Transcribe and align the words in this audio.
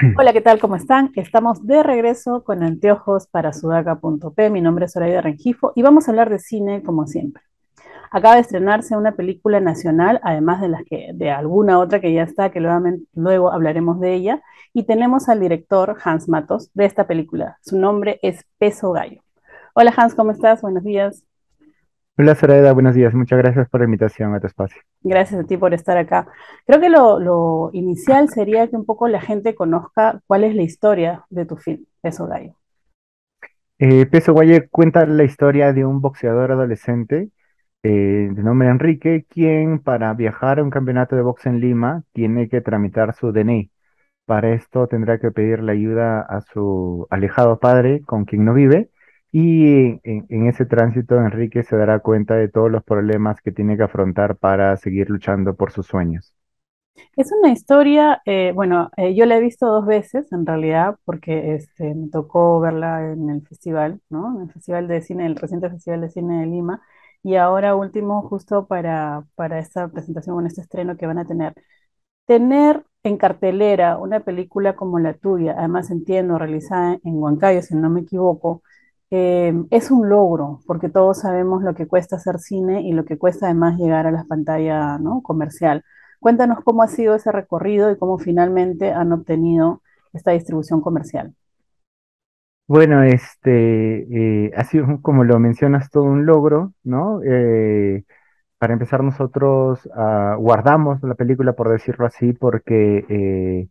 Hola, 0.16 0.32
¿qué 0.32 0.40
tal? 0.40 0.58
¿Cómo 0.60 0.76
están? 0.76 1.12
Estamos 1.14 1.66
de 1.66 1.82
regreso 1.82 2.42
con 2.42 2.62
anteojos 2.62 3.26
para 3.26 3.52
sudaca.p. 3.52 4.50
Mi 4.50 4.60
nombre 4.60 4.86
es 4.86 4.92
Zoraida 4.92 5.20
Rengifo 5.20 5.72
y 5.74 5.82
vamos 5.82 6.08
a 6.08 6.12
hablar 6.12 6.30
de 6.30 6.38
cine 6.38 6.82
como 6.82 7.06
siempre. 7.06 7.42
Acaba 8.10 8.36
de 8.36 8.40
estrenarse 8.40 8.96
una 8.96 9.12
película 9.12 9.60
nacional, 9.60 10.18
además 10.22 10.60
de 10.62 10.68
las 10.68 10.84
que 10.84 11.10
de 11.14 11.30
alguna 11.30 11.78
otra 11.78 12.00
que 12.00 12.12
ya 12.12 12.22
está, 12.22 12.50
que 12.50 12.60
luego, 12.60 12.80
luego 13.14 13.52
hablaremos 13.52 14.00
de 14.00 14.14
ella, 14.14 14.42
y 14.72 14.84
tenemos 14.84 15.28
al 15.28 15.40
director 15.40 15.96
Hans 16.02 16.28
Matos 16.28 16.70
de 16.72 16.86
esta 16.86 17.06
película. 17.06 17.58
Su 17.60 17.78
nombre 17.78 18.18
es 18.22 18.44
Peso 18.58 18.92
Gallo. 18.92 19.22
Hola 19.74 19.92
Hans, 19.96 20.14
¿cómo 20.14 20.32
estás? 20.32 20.62
Buenos 20.62 20.82
días. 20.82 21.24
Hola, 22.22 22.34
Zoraida, 22.34 22.74
buenos 22.74 22.94
días. 22.94 23.14
Muchas 23.14 23.38
gracias 23.38 23.66
por 23.70 23.80
la 23.80 23.86
invitación 23.86 24.34
a 24.34 24.40
tu 24.40 24.46
espacio. 24.46 24.82
Gracias 25.00 25.40
a 25.40 25.44
ti 25.44 25.56
por 25.56 25.72
estar 25.72 25.96
acá. 25.96 26.26
Creo 26.66 26.78
que 26.78 26.90
lo, 26.90 27.18
lo 27.18 27.70
inicial 27.72 28.28
sería 28.28 28.68
que 28.68 28.76
un 28.76 28.84
poco 28.84 29.08
la 29.08 29.22
gente 29.22 29.54
conozca 29.54 30.20
cuál 30.26 30.44
es 30.44 30.54
la 30.54 30.60
historia 30.60 31.24
de 31.30 31.46
tu 31.46 31.56
film, 31.56 31.86
Peso 32.02 32.26
Gallo. 32.26 32.52
Eh, 33.78 34.04
Peso 34.04 34.34
Guaye 34.34 34.68
cuenta 34.68 35.06
la 35.06 35.24
historia 35.24 35.72
de 35.72 35.86
un 35.86 36.02
boxeador 36.02 36.52
adolescente 36.52 37.30
eh, 37.82 38.28
de 38.30 38.42
nombre 38.42 38.68
Enrique, 38.68 39.24
quien 39.26 39.78
para 39.78 40.12
viajar 40.12 40.58
a 40.58 40.62
un 40.62 40.68
campeonato 40.68 41.16
de 41.16 41.22
box 41.22 41.46
en 41.46 41.58
Lima 41.58 42.02
tiene 42.12 42.50
que 42.50 42.60
tramitar 42.60 43.14
su 43.14 43.32
DNI. 43.32 43.70
Para 44.26 44.52
esto 44.52 44.88
tendrá 44.88 45.18
que 45.18 45.30
pedir 45.30 45.60
la 45.62 45.72
ayuda 45.72 46.20
a 46.20 46.42
su 46.42 47.06
alejado 47.08 47.58
padre, 47.60 48.02
con 48.02 48.26
quien 48.26 48.44
no 48.44 48.52
vive, 48.52 48.90
y 49.32 50.00
en, 50.02 50.46
ese 50.46 50.66
tránsito 50.66 51.16
Enrique 51.16 51.62
se 51.62 51.76
dará 51.76 52.00
cuenta 52.00 52.34
de 52.34 52.48
todos 52.48 52.70
los 52.70 52.82
problemas 52.82 53.40
que 53.40 53.52
tiene 53.52 53.76
que 53.76 53.84
afrontar 53.84 54.36
para 54.36 54.76
seguir 54.76 55.08
luchando 55.10 55.54
por 55.54 55.70
sus 55.72 55.86
sueños. 55.86 56.34
Es 57.16 57.30
una 57.32 57.50
historia, 57.52 58.20
eh, 58.26 58.52
bueno, 58.54 58.90
eh, 58.96 59.14
yo 59.14 59.24
la 59.26 59.36
he 59.36 59.40
visto 59.40 59.66
dos 59.66 59.86
veces 59.86 60.30
en 60.32 60.44
realidad, 60.46 60.96
porque 61.04 61.54
este, 61.54 61.94
me 61.94 62.08
tocó 62.08 62.60
verla 62.60 63.12
en 63.12 63.30
el 63.30 63.42
festival, 63.46 64.00
¿no? 64.10 64.36
En 64.36 64.42
el 64.42 64.52
Festival 64.52 64.88
de 64.88 65.00
Cine, 65.00 65.26
el 65.26 65.36
reciente 65.36 65.70
Festival 65.70 66.00
de 66.02 66.10
Cine 66.10 66.40
de 66.40 66.46
Lima, 66.46 66.82
y 67.22 67.36
ahora 67.36 67.74
último, 67.74 68.22
justo 68.28 68.66
para, 68.66 69.24
para 69.34 69.58
esta 69.58 69.88
presentación, 69.88 70.36
con 70.36 70.46
este 70.46 70.62
estreno 70.62 70.96
que 70.96 71.06
van 71.06 71.18
a 71.18 71.24
tener. 71.26 71.54
Tener 72.26 72.84
en 73.02 73.16
cartelera 73.16 73.98
una 73.98 74.20
película 74.20 74.76
como 74.76 74.98
la 74.98 75.14
tuya, 75.14 75.54
además 75.58 75.90
entiendo, 75.90 76.38
realizada 76.38 76.98
en 77.04 77.16
Huancayo, 77.16 77.62
si 77.62 77.74
no 77.74 77.90
me 77.90 78.02
equivoco, 78.02 78.62
eh, 79.10 79.52
es 79.70 79.90
un 79.90 80.08
logro, 80.08 80.60
porque 80.66 80.88
todos 80.88 81.20
sabemos 81.20 81.62
lo 81.64 81.74
que 81.74 81.88
cuesta 81.88 82.16
hacer 82.16 82.38
cine 82.38 82.82
y 82.82 82.92
lo 82.92 83.04
que 83.04 83.18
cuesta 83.18 83.46
además 83.46 83.78
llegar 83.78 84.06
a 84.06 84.12
la 84.12 84.24
pantalla, 84.24 84.98
comercial. 85.22 85.84
Cuéntanos 86.20 86.58
cómo 86.64 86.82
ha 86.82 86.88
sido 86.88 87.16
ese 87.16 87.32
recorrido 87.32 87.90
y 87.90 87.98
cómo 87.98 88.18
finalmente 88.18 88.92
han 88.92 89.12
obtenido 89.12 89.82
esta 90.12 90.30
distribución 90.32 90.80
comercial. 90.80 91.34
Bueno, 92.68 93.02
este 93.02 94.46
eh, 94.46 94.52
ha 94.56 94.62
sido, 94.64 95.00
como 95.02 95.24
lo 95.24 95.40
mencionas, 95.40 95.90
todo 95.90 96.04
un 96.04 96.24
logro, 96.24 96.72
¿no? 96.84 97.20
Eh, 97.24 98.04
para 98.58 98.74
empezar, 98.74 99.02
nosotros 99.02 99.88
ah, 99.94 100.36
guardamos 100.38 101.02
la 101.02 101.14
película, 101.14 101.54
por 101.54 101.70
decirlo 101.70 102.06
así, 102.06 102.32
porque 102.32 103.68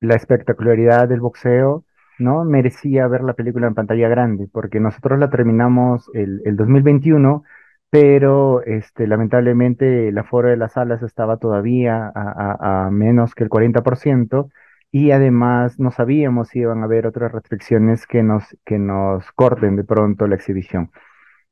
la 0.00 0.16
espectacularidad 0.16 1.08
del 1.08 1.20
boxeo, 1.20 1.84
¿no? 2.18 2.44
Merecía 2.44 3.06
ver 3.08 3.22
la 3.22 3.34
película 3.34 3.66
en 3.66 3.74
pantalla 3.74 4.08
grande, 4.08 4.48
porque 4.52 4.80
nosotros 4.80 5.18
la 5.18 5.30
terminamos 5.30 6.10
el, 6.14 6.42
el 6.44 6.56
2021, 6.56 7.44
pero 7.90 8.62
este, 8.64 9.06
lamentablemente 9.06 10.08
el 10.08 10.18
aforo 10.18 10.48
de 10.48 10.56
las 10.56 10.72
salas 10.72 11.02
estaba 11.02 11.36
todavía 11.38 12.10
a, 12.14 12.86
a- 12.86 12.90
menos 12.90 13.34
que 13.34 13.44
el 13.44 13.50
40%, 13.50 14.50
y 14.90 15.10
además 15.10 15.78
no 15.78 15.90
sabíamos 15.90 16.48
si 16.48 16.60
iban 16.60 16.82
a 16.82 16.84
haber 16.84 17.06
otras 17.06 17.32
restricciones 17.32 18.06
que 18.06 18.22
nos, 18.22 18.44
que 18.64 18.78
nos 18.78 19.30
corten 19.32 19.76
de 19.76 19.84
pronto 19.84 20.26
la 20.26 20.34
exhibición. 20.36 20.90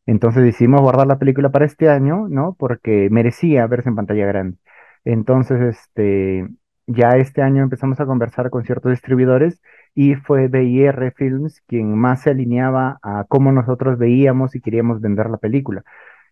Entonces 0.07 0.43
decidimos 0.45 0.81
guardar 0.81 1.07
la 1.07 1.19
película 1.19 1.51
para 1.51 1.67
este 1.67 1.89
año, 1.89 2.29
¿no? 2.29 2.55
Porque 2.59 3.09
merecía 3.11 3.67
verse 3.67 3.89
en 3.89 3.97
pantalla 3.97 4.27
grande. 4.27 4.59
Entonces, 5.05 5.61
este, 5.61 6.49
ya 6.87 7.11
este 7.13 7.43
año 7.43 7.63
empezamos 7.63 8.01
a 8.01 8.07
conversar 8.07 8.51
con 8.51 8.65
ciertos 8.65 8.91
distribuidores 8.93 9.61
y 9.95 10.15
fue 10.17 10.49
BIR 10.49 11.13
Films 11.17 11.63
quien 11.67 11.95
más 11.97 12.23
se 12.23 12.31
alineaba 12.31 12.99
a 13.03 13.25
cómo 13.29 13.53
nosotros 13.53 13.99
veíamos 13.99 14.55
y 14.55 14.61
queríamos 14.61 15.01
vender 15.01 15.31
la 15.31 15.39
película. 15.39 15.83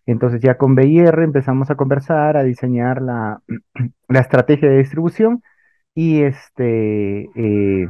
Entonces 0.05 0.41
ya 0.41 0.57
con 0.57 0.75
BIR 0.75 1.19
empezamos 1.23 1.69
a 1.71 1.75
conversar, 1.75 2.37
a 2.37 2.43
diseñar 2.43 3.01
la, 3.01 3.41
la 4.09 4.19
estrategia 4.21 4.69
de 4.69 4.79
distribución 4.79 5.43
y 5.95 6.23
este, 6.23 7.29
eh, 7.35 7.89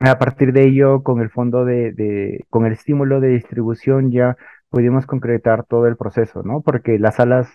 a 0.00 0.18
partir 0.18 0.52
de 0.52 0.64
ello, 0.66 1.02
con 1.02 1.20
el 1.20 1.30
fondo 1.30 1.64
de, 1.64 1.92
de- 1.92 2.46
con 2.50 2.66
el 2.66 2.72
estímulo 2.72 3.20
de 3.20 3.28
distribución 3.28 4.10
ya 4.12 4.36
pudimos 4.70 5.06
concretar 5.06 5.64
todo 5.64 5.86
el 5.86 5.96
proceso, 5.96 6.42
¿no? 6.42 6.62
Porque 6.62 6.98
las 6.98 7.16
salas, 7.16 7.48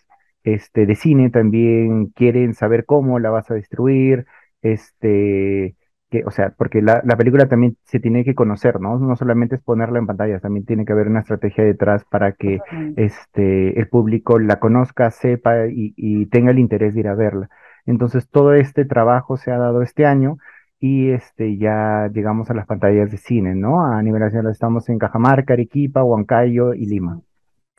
este, 0.43 0.85
de 0.85 0.95
cine 0.95 1.29
también 1.29 2.07
quieren 2.07 2.53
saber 2.53 2.85
cómo 2.85 3.19
la 3.19 3.29
vas 3.29 3.49
a 3.51 3.53
distribuir, 3.55 4.25
este, 4.61 5.75
que, 6.13 6.23
o 6.25 6.31
sea, 6.31 6.51
porque 6.55 6.83
la, 6.83 7.01
la 7.03 7.17
película 7.17 7.47
también 7.47 7.75
se 7.85 7.99
tiene 7.99 8.23
que 8.23 8.35
conocer, 8.35 8.79
¿no? 8.79 8.99
No 8.99 9.15
solamente 9.15 9.55
es 9.55 9.61
ponerla 9.63 9.97
en 9.97 10.05
pantalla, 10.05 10.39
también 10.39 10.63
tiene 10.63 10.85
que 10.85 10.93
haber 10.93 11.07
una 11.07 11.21
estrategia 11.21 11.63
detrás 11.63 12.05
para 12.05 12.33
que, 12.33 12.59
este, 12.97 13.79
el 13.79 13.87
público 13.87 14.37
la 14.37 14.59
conozca, 14.59 15.09
sepa 15.09 15.65
y, 15.67 15.93
y 15.97 16.27
tenga 16.27 16.51
el 16.51 16.59
interés 16.59 16.93
de 16.93 16.99
ir 16.99 17.07
a 17.07 17.15
verla. 17.15 17.49
Entonces, 17.87 18.29
todo 18.29 18.53
este 18.53 18.85
trabajo 18.85 19.37
se 19.37 19.51
ha 19.51 19.57
dado 19.57 19.81
este 19.81 20.05
año 20.05 20.37
y 20.79 21.09
este, 21.09 21.57
ya 21.57 22.09
llegamos 22.13 22.49
a 22.51 22.53
las 22.53 22.67
pantallas 22.67 23.09
de 23.09 23.17
cine, 23.17 23.55
¿no? 23.55 23.83
A 23.83 24.01
nivel 24.03 24.21
nacional 24.21 24.51
estamos 24.51 24.89
en 24.89 24.99
Cajamarca, 24.99 25.53
Arequipa, 25.53 26.03
Huancayo 26.03 26.75
y 26.75 26.85
Lima. 26.85 27.21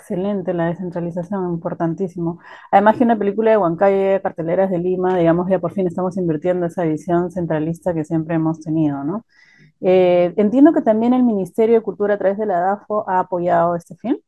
Excelente, 0.04 0.52
la 0.52 0.66
descentralización, 0.66 1.48
importantísimo. 1.54 2.38
Además 2.70 2.98
que 2.98 3.04
una 3.04 3.18
película 3.18 3.52
de 3.52 3.56
Huancayo, 3.56 4.20
carteleras 4.20 4.70
de 4.70 4.78
Lima, 4.78 5.16
digamos, 5.16 5.48
ya 5.48 5.58
por 5.58 5.72
fin 5.72 5.86
estamos 5.86 6.18
invirtiendo 6.18 6.66
esa 6.66 6.84
visión 6.84 7.30
centralista 7.30 7.94
que 7.94 8.04
siempre 8.04 8.34
hemos 8.34 8.60
tenido, 8.60 9.02
¿no? 9.02 9.24
Eh, 9.80 10.34
entiendo 10.36 10.74
que 10.74 10.82
también 10.82 11.14
el 11.14 11.22
Ministerio 11.22 11.76
de 11.76 11.80
Cultura 11.80 12.14
a 12.14 12.18
través 12.18 12.36
de 12.36 12.44
la 12.44 12.60
DAFO 12.60 13.08
ha 13.08 13.18
apoyado 13.18 13.76
este 13.76 13.96
film. 13.96 14.18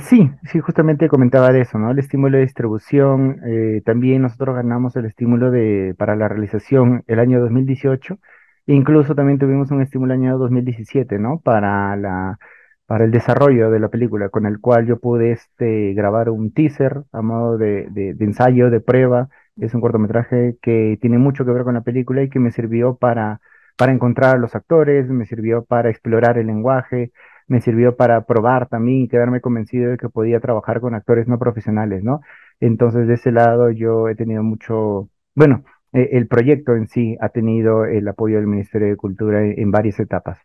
Sí, 0.00 0.28
sí, 0.50 0.58
justamente 0.58 1.08
comentaba 1.08 1.52
de 1.52 1.60
eso, 1.60 1.78
¿no? 1.78 1.92
El 1.92 2.00
estímulo 2.00 2.36
de 2.36 2.42
distribución, 2.42 3.42
eh, 3.46 3.80
también 3.84 4.22
nosotros 4.22 4.56
ganamos 4.56 4.96
el 4.96 5.04
estímulo 5.04 5.52
de, 5.52 5.94
para 5.96 6.16
la 6.16 6.26
realización 6.26 7.04
el 7.06 7.20
año 7.20 7.40
2018, 7.40 8.18
e 8.66 8.74
incluso 8.74 9.14
también 9.14 9.38
tuvimos 9.38 9.70
un 9.70 9.82
estímulo 9.82 10.14
el 10.14 10.20
año 10.20 10.38
2017, 10.38 11.20
¿no? 11.20 11.38
Para 11.38 11.94
la, 11.94 12.38
para 12.86 13.04
el 13.04 13.10
desarrollo 13.10 13.70
de 13.70 13.80
la 13.80 13.88
película, 13.88 14.28
con 14.28 14.46
el 14.46 14.60
cual 14.60 14.86
yo 14.86 14.98
pude 14.98 15.32
este, 15.32 15.94
grabar 15.94 16.30
un 16.30 16.52
teaser 16.52 17.04
a 17.12 17.22
modo 17.22 17.58
de, 17.58 18.16
ensayo, 18.20 18.70
de 18.70 18.80
prueba. 18.80 19.28
Es 19.56 19.74
un 19.74 19.80
cortometraje 19.80 20.56
que 20.62 20.98
tiene 21.00 21.18
mucho 21.18 21.44
que 21.44 21.52
ver 21.52 21.64
con 21.64 21.74
la 21.74 21.82
película 21.82 22.22
y 22.22 22.28
que 22.28 22.40
me 22.40 22.50
sirvió 22.50 22.96
para, 22.96 23.40
para 23.76 23.92
encontrar 23.92 24.36
a 24.36 24.38
los 24.38 24.54
actores, 24.54 25.08
me 25.08 25.26
sirvió 25.26 25.64
para 25.64 25.90
explorar 25.90 26.38
el 26.38 26.46
lenguaje 26.48 27.12
me 27.46 27.60
sirvió 27.60 27.96
para 27.96 28.24
probar 28.24 28.68
también 28.68 29.02
y 29.02 29.08
quedarme 29.08 29.40
convencido 29.40 29.90
de 29.90 29.98
que 29.98 30.08
podía 30.08 30.40
trabajar 30.40 30.80
con 30.80 30.94
actores 30.94 31.28
no 31.28 31.38
profesionales, 31.38 32.02
¿no? 32.02 32.20
Entonces, 32.60 33.06
de 33.06 33.14
ese 33.14 33.32
lado 33.32 33.70
yo 33.70 34.08
he 34.08 34.14
tenido 34.14 34.42
mucho, 34.42 35.08
bueno, 35.34 35.64
eh, 35.92 36.10
el 36.12 36.26
proyecto 36.26 36.74
en 36.74 36.88
sí 36.88 37.16
ha 37.20 37.28
tenido 37.28 37.84
el 37.84 38.06
apoyo 38.08 38.36
del 38.36 38.46
Ministerio 38.46 38.88
de 38.88 38.96
Cultura 38.96 39.44
en, 39.44 39.58
en 39.58 39.70
varias 39.70 40.00
etapas. 40.00 40.38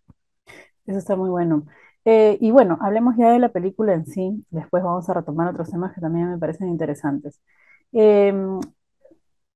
Eso 0.86 0.98
está 0.98 1.16
muy 1.16 1.30
bueno. 1.30 1.66
Eh, 2.12 2.38
y 2.42 2.50
bueno, 2.52 2.78
hablemos 2.82 3.16
ya 3.18 3.32
de 3.32 3.40
la 3.40 3.50
película 3.50 3.94
en 3.94 4.06
sí, 4.08 4.44
después 4.50 4.84
vamos 4.84 5.08
a 5.10 5.14
retomar 5.14 5.50
otros 5.50 5.70
temas 5.70 5.94
que 5.94 6.02
también 6.02 6.32
me 6.32 6.40
parecen 6.40 6.70
interesantes. 6.70 7.40
Eh, 7.94 8.34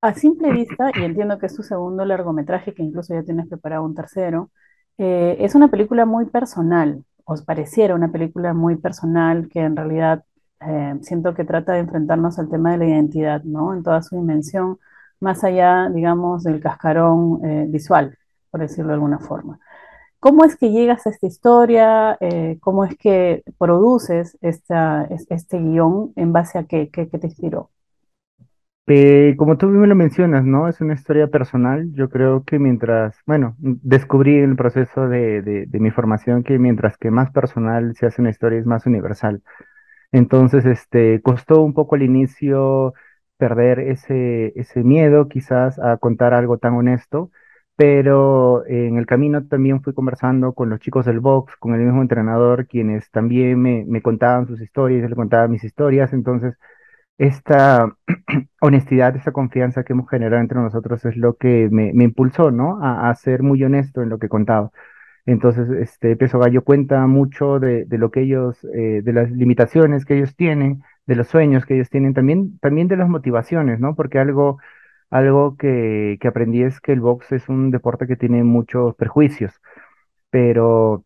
a 0.01 0.13
simple 0.13 0.51
vista, 0.51 0.91
y 0.95 1.03
entiendo 1.03 1.39
que 1.39 1.47
es 1.47 1.55
tu 1.55 1.63
segundo 1.63 2.05
largometraje, 2.05 2.73
que 2.73 2.83
incluso 2.83 3.13
ya 3.13 3.23
tienes 3.23 3.47
preparado 3.47 3.83
un 3.83 3.95
tercero, 3.95 4.51
eh, 4.99 5.37
es 5.39 5.55
una 5.55 5.69
película 5.69 6.05
muy 6.05 6.25
personal, 6.25 7.03
os 7.25 7.41
pareciera 7.43 7.95
una 7.95 8.11
película 8.11 8.53
muy 8.53 8.75
personal 8.75 9.49
que 9.49 9.61
en 9.61 9.75
realidad 9.75 10.23
eh, 10.61 10.95
siento 11.01 11.33
que 11.33 11.45
trata 11.45 11.73
de 11.73 11.79
enfrentarnos 11.79 12.37
al 12.39 12.49
tema 12.49 12.73
de 12.73 12.77
la 12.79 12.85
identidad, 12.85 13.43
¿no? 13.43 13.73
En 13.73 13.83
toda 13.83 14.01
su 14.03 14.15
dimensión, 14.17 14.77
más 15.19 15.43
allá, 15.43 15.89
digamos, 15.89 16.43
del 16.43 16.59
cascarón 16.61 17.71
visual, 17.71 18.17
por 18.51 18.61
decirlo 18.61 18.89
de 18.89 18.95
alguna 18.95 19.19
forma. 19.19 19.59
¿Cómo 20.23 20.45
es 20.45 20.55
que 20.57 20.71
llegas 20.71 21.05
a 21.05 21.09
esta 21.11 21.27
historia? 21.27 22.17
Eh, 22.21 22.57
¿cómo 22.61 22.85
es 22.85 22.97
que 22.97 23.43
produces 23.59 24.37
esta, 24.41 25.03
es- 25.05 25.27
este 25.29 25.59
guion? 25.59 26.13
¿En 26.15 26.31
base 26.33 26.57
a 26.57 26.63
qué? 26.65 26.89
¿Qué, 26.89 27.09
qué 27.09 27.19
te 27.19 27.27
inspiró? 27.27 27.69
Eh, 28.87 29.35
como 29.37 29.57
tú 29.57 29.67
mismo 29.67 29.85
lo 29.85 29.95
mencionas, 29.95 30.43
¿no? 30.43 30.67
Es 30.67 30.81
una 30.81 30.93
historia 30.93 31.27
personal. 31.27 31.89
Yo 31.93 32.09
creo 32.09 32.43
que 32.43 32.59
mientras, 32.59 33.15
bueno, 33.25 33.55
descubrí 33.59 34.35
en 34.39 34.51
el 34.51 34.55
proceso 34.57 35.07
de, 35.07 35.41
de, 35.41 35.65
de 35.67 35.79
mi 35.79 35.89
formación 35.91 36.43
que 36.43 36.59
mientras 36.59 36.97
que 36.97 37.09
más 37.11 37.31
personal 37.31 37.95
se 37.95 38.05
hace 38.07 38.21
una 38.21 38.31
historia 38.31 38.59
es 38.59 38.65
más 38.65 38.85
universal. 38.85 39.41
Entonces, 40.11 40.65
este, 40.65 41.21
costó 41.23 41.61
un 41.63 41.73
poco 41.73 41.95
al 41.95 42.03
inicio 42.03 42.93
perder 43.37 43.79
ese, 43.81 44.53
ese 44.59 44.83
miedo 44.83 45.29
quizás 45.29 45.79
a 45.79 45.97
contar 45.97 46.33
algo 46.33 46.57
tan 46.59 46.75
honesto, 46.75 47.31
pero 47.75 48.65
en 48.67 48.97
el 48.97 49.05
camino 49.05 49.45
también 49.47 49.81
fui 49.83 49.93
conversando 49.93 50.53
con 50.53 50.69
los 50.69 50.79
chicos 50.79 51.05
del 51.05 51.19
box, 51.19 51.55
con 51.57 51.73
el 51.75 51.81
mismo 51.81 52.01
entrenador, 52.01 52.67
quienes 52.67 53.09
también 53.11 53.61
me, 53.61 53.85
me 53.87 54.01
contaban 54.01 54.47
sus 54.47 54.61
historias, 54.61 55.01
yo 55.03 55.07
les 55.09 55.15
contaba 55.15 55.47
mis 55.47 55.63
historias, 55.63 56.13
entonces 56.13 56.55
esta 57.17 57.95
honestidad, 58.61 59.15
esta 59.15 59.31
confianza 59.31 59.83
que 59.83 59.93
hemos 59.93 60.09
generado 60.09 60.41
entre 60.41 60.59
nosotros 60.59 61.03
es 61.05 61.17
lo 61.17 61.35
que 61.37 61.69
me, 61.71 61.93
me 61.93 62.05
impulsó, 62.05 62.51
¿no? 62.51 62.83
A, 62.83 63.09
a 63.09 63.15
ser 63.15 63.43
muy 63.43 63.63
honesto 63.63 64.01
en 64.01 64.09
lo 64.09 64.19
que 64.19 64.29
contaba. 64.29 64.71
Entonces, 65.25 65.69
este 65.71 66.15
Peso 66.17 66.39
Gallo 66.39 66.63
cuenta 66.63 67.07
mucho 67.07 67.59
de, 67.59 67.85
de 67.85 67.97
lo 67.97 68.11
que 68.11 68.21
ellos, 68.23 68.57
eh, 68.75 69.01
de 69.03 69.13
las 69.13 69.31
limitaciones 69.31 70.05
que 70.05 70.15
ellos 70.17 70.35
tienen, 70.35 70.83
de 71.05 71.15
los 71.15 71.27
sueños 71.27 71.65
que 71.65 71.75
ellos 71.75 71.89
tienen, 71.89 72.13
también, 72.13 72.59
también 72.59 72.87
de 72.89 72.97
las 72.97 73.09
motivaciones, 73.09 73.79
¿no? 73.79 73.95
Porque 73.95 74.19
algo, 74.19 74.59
algo 75.13 75.57
que, 75.57 76.17
que 76.21 76.27
aprendí 76.27 76.63
es 76.63 76.81
que 76.81 76.93
el 76.93 77.01
box 77.01 77.31
es 77.33 77.49
un 77.49 77.71
deporte 77.71 78.07
que 78.07 78.15
tiene 78.17 78.43
muchos 78.43 78.95
perjuicios, 78.95 79.53
pero 80.29 81.05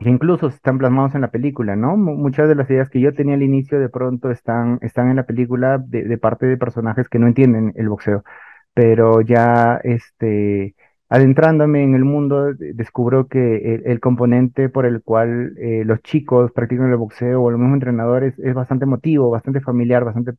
incluso 0.00 0.48
están 0.48 0.78
plasmados 0.78 1.14
en 1.14 1.22
la 1.22 1.30
película, 1.30 1.76
¿no? 1.76 1.96
Mu- 1.96 2.16
Muchas 2.16 2.48
de 2.48 2.54
las 2.56 2.68
ideas 2.70 2.90
que 2.90 3.00
yo 3.00 3.14
tenía 3.14 3.34
al 3.34 3.42
inicio 3.42 3.80
de 3.80 3.88
pronto 3.88 4.30
están, 4.30 4.78
están 4.82 5.10
en 5.10 5.16
la 5.16 5.26
película 5.26 5.78
de, 5.78 6.18
parte 6.18 6.46
de 6.46 6.56
personajes 6.56 7.08
que 7.08 7.18
no 7.18 7.26
entienden 7.28 7.72
el 7.76 7.88
boxeo, 7.88 8.24
pero 8.74 9.20
ya 9.20 9.80
este, 9.84 10.74
adentrándome 11.08 11.82
en 11.84 11.94
el 11.94 12.04
mundo, 12.04 12.54
de- 12.54 12.72
descubro 12.74 13.28
que 13.28 13.76
el, 13.76 13.86
el 13.86 14.00
componente 14.00 14.68
por 14.68 14.86
el 14.86 15.02
cual 15.02 15.54
eh, 15.58 15.84
los 15.86 16.00
chicos 16.02 16.52
practican 16.52 16.90
el 16.90 16.96
boxeo 16.96 17.42
o 17.42 17.50
los 17.50 17.60
mismos 17.60 17.76
entrenadores 17.76 18.38
es 18.38 18.54
bastante 18.54 18.84
emotivo, 18.84 19.30
bastante 19.30 19.60
familiar, 19.60 20.04
bastante 20.04 20.32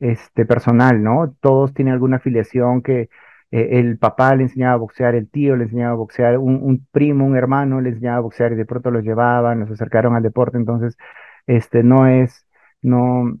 este, 0.00 0.46
personal, 0.46 1.02
¿no? 1.02 1.34
Todos 1.40 1.74
tienen 1.74 1.94
alguna 1.94 2.16
afiliación 2.18 2.82
que 2.82 3.08
eh, 3.50 3.78
el 3.78 3.98
papá 3.98 4.34
le 4.36 4.44
enseñaba 4.44 4.74
a 4.74 4.76
boxear, 4.76 5.14
el 5.14 5.28
tío 5.30 5.56
le 5.56 5.64
enseñaba 5.64 5.92
a 5.92 5.96
boxear, 5.96 6.38
un, 6.38 6.86
primo, 6.92 7.24
un 7.26 7.36
hermano 7.36 7.80
le 7.80 7.90
enseñaba 7.90 8.18
a 8.18 8.20
boxear 8.20 8.52
y 8.52 8.56
de 8.56 8.66
pronto 8.66 8.90
los 8.90 9.04
llevaban, 9.04 9.60
los 9.60 9.70
acercaron 9.70 10.14
al 10.16 10.22
deporte, 10.22 10.58
entonces, 10.58 10.96
este, 11.46 11.82
no 11.82 12.06
es, 12.06 12.46
no, 12.82 13.36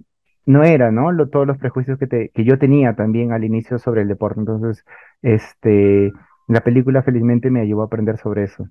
no 0.46 0.64
era, 0.64 0.90
¿no? 0.90 1.10
Todos 1.28 1.46
los 1.46 1.58
prejuicios 1.58 1.98
que, 1.98 2.06
te, 2.06 2.30
que 2.30 2.44
yo 2.44 2.58
tenía 2.58 2.94
también 2.96 3.32
al 3.32 3.44
inicio 3.44 3.78
sobre 3.78 4.02
el 4.02 4.08
deporte, 4.08 4.40
entonces, 4.40 4.84
este, 5.22 6.12
la 6.48 6.62
película 6.62 7.02
felizmente 7.02 7.50
me 7.50 7.60
ayudó 7.60 7.82
a 7.82 7.86
aprender 7.86 8.18
sobre 8.18 8.44
eso. 8.44 8.68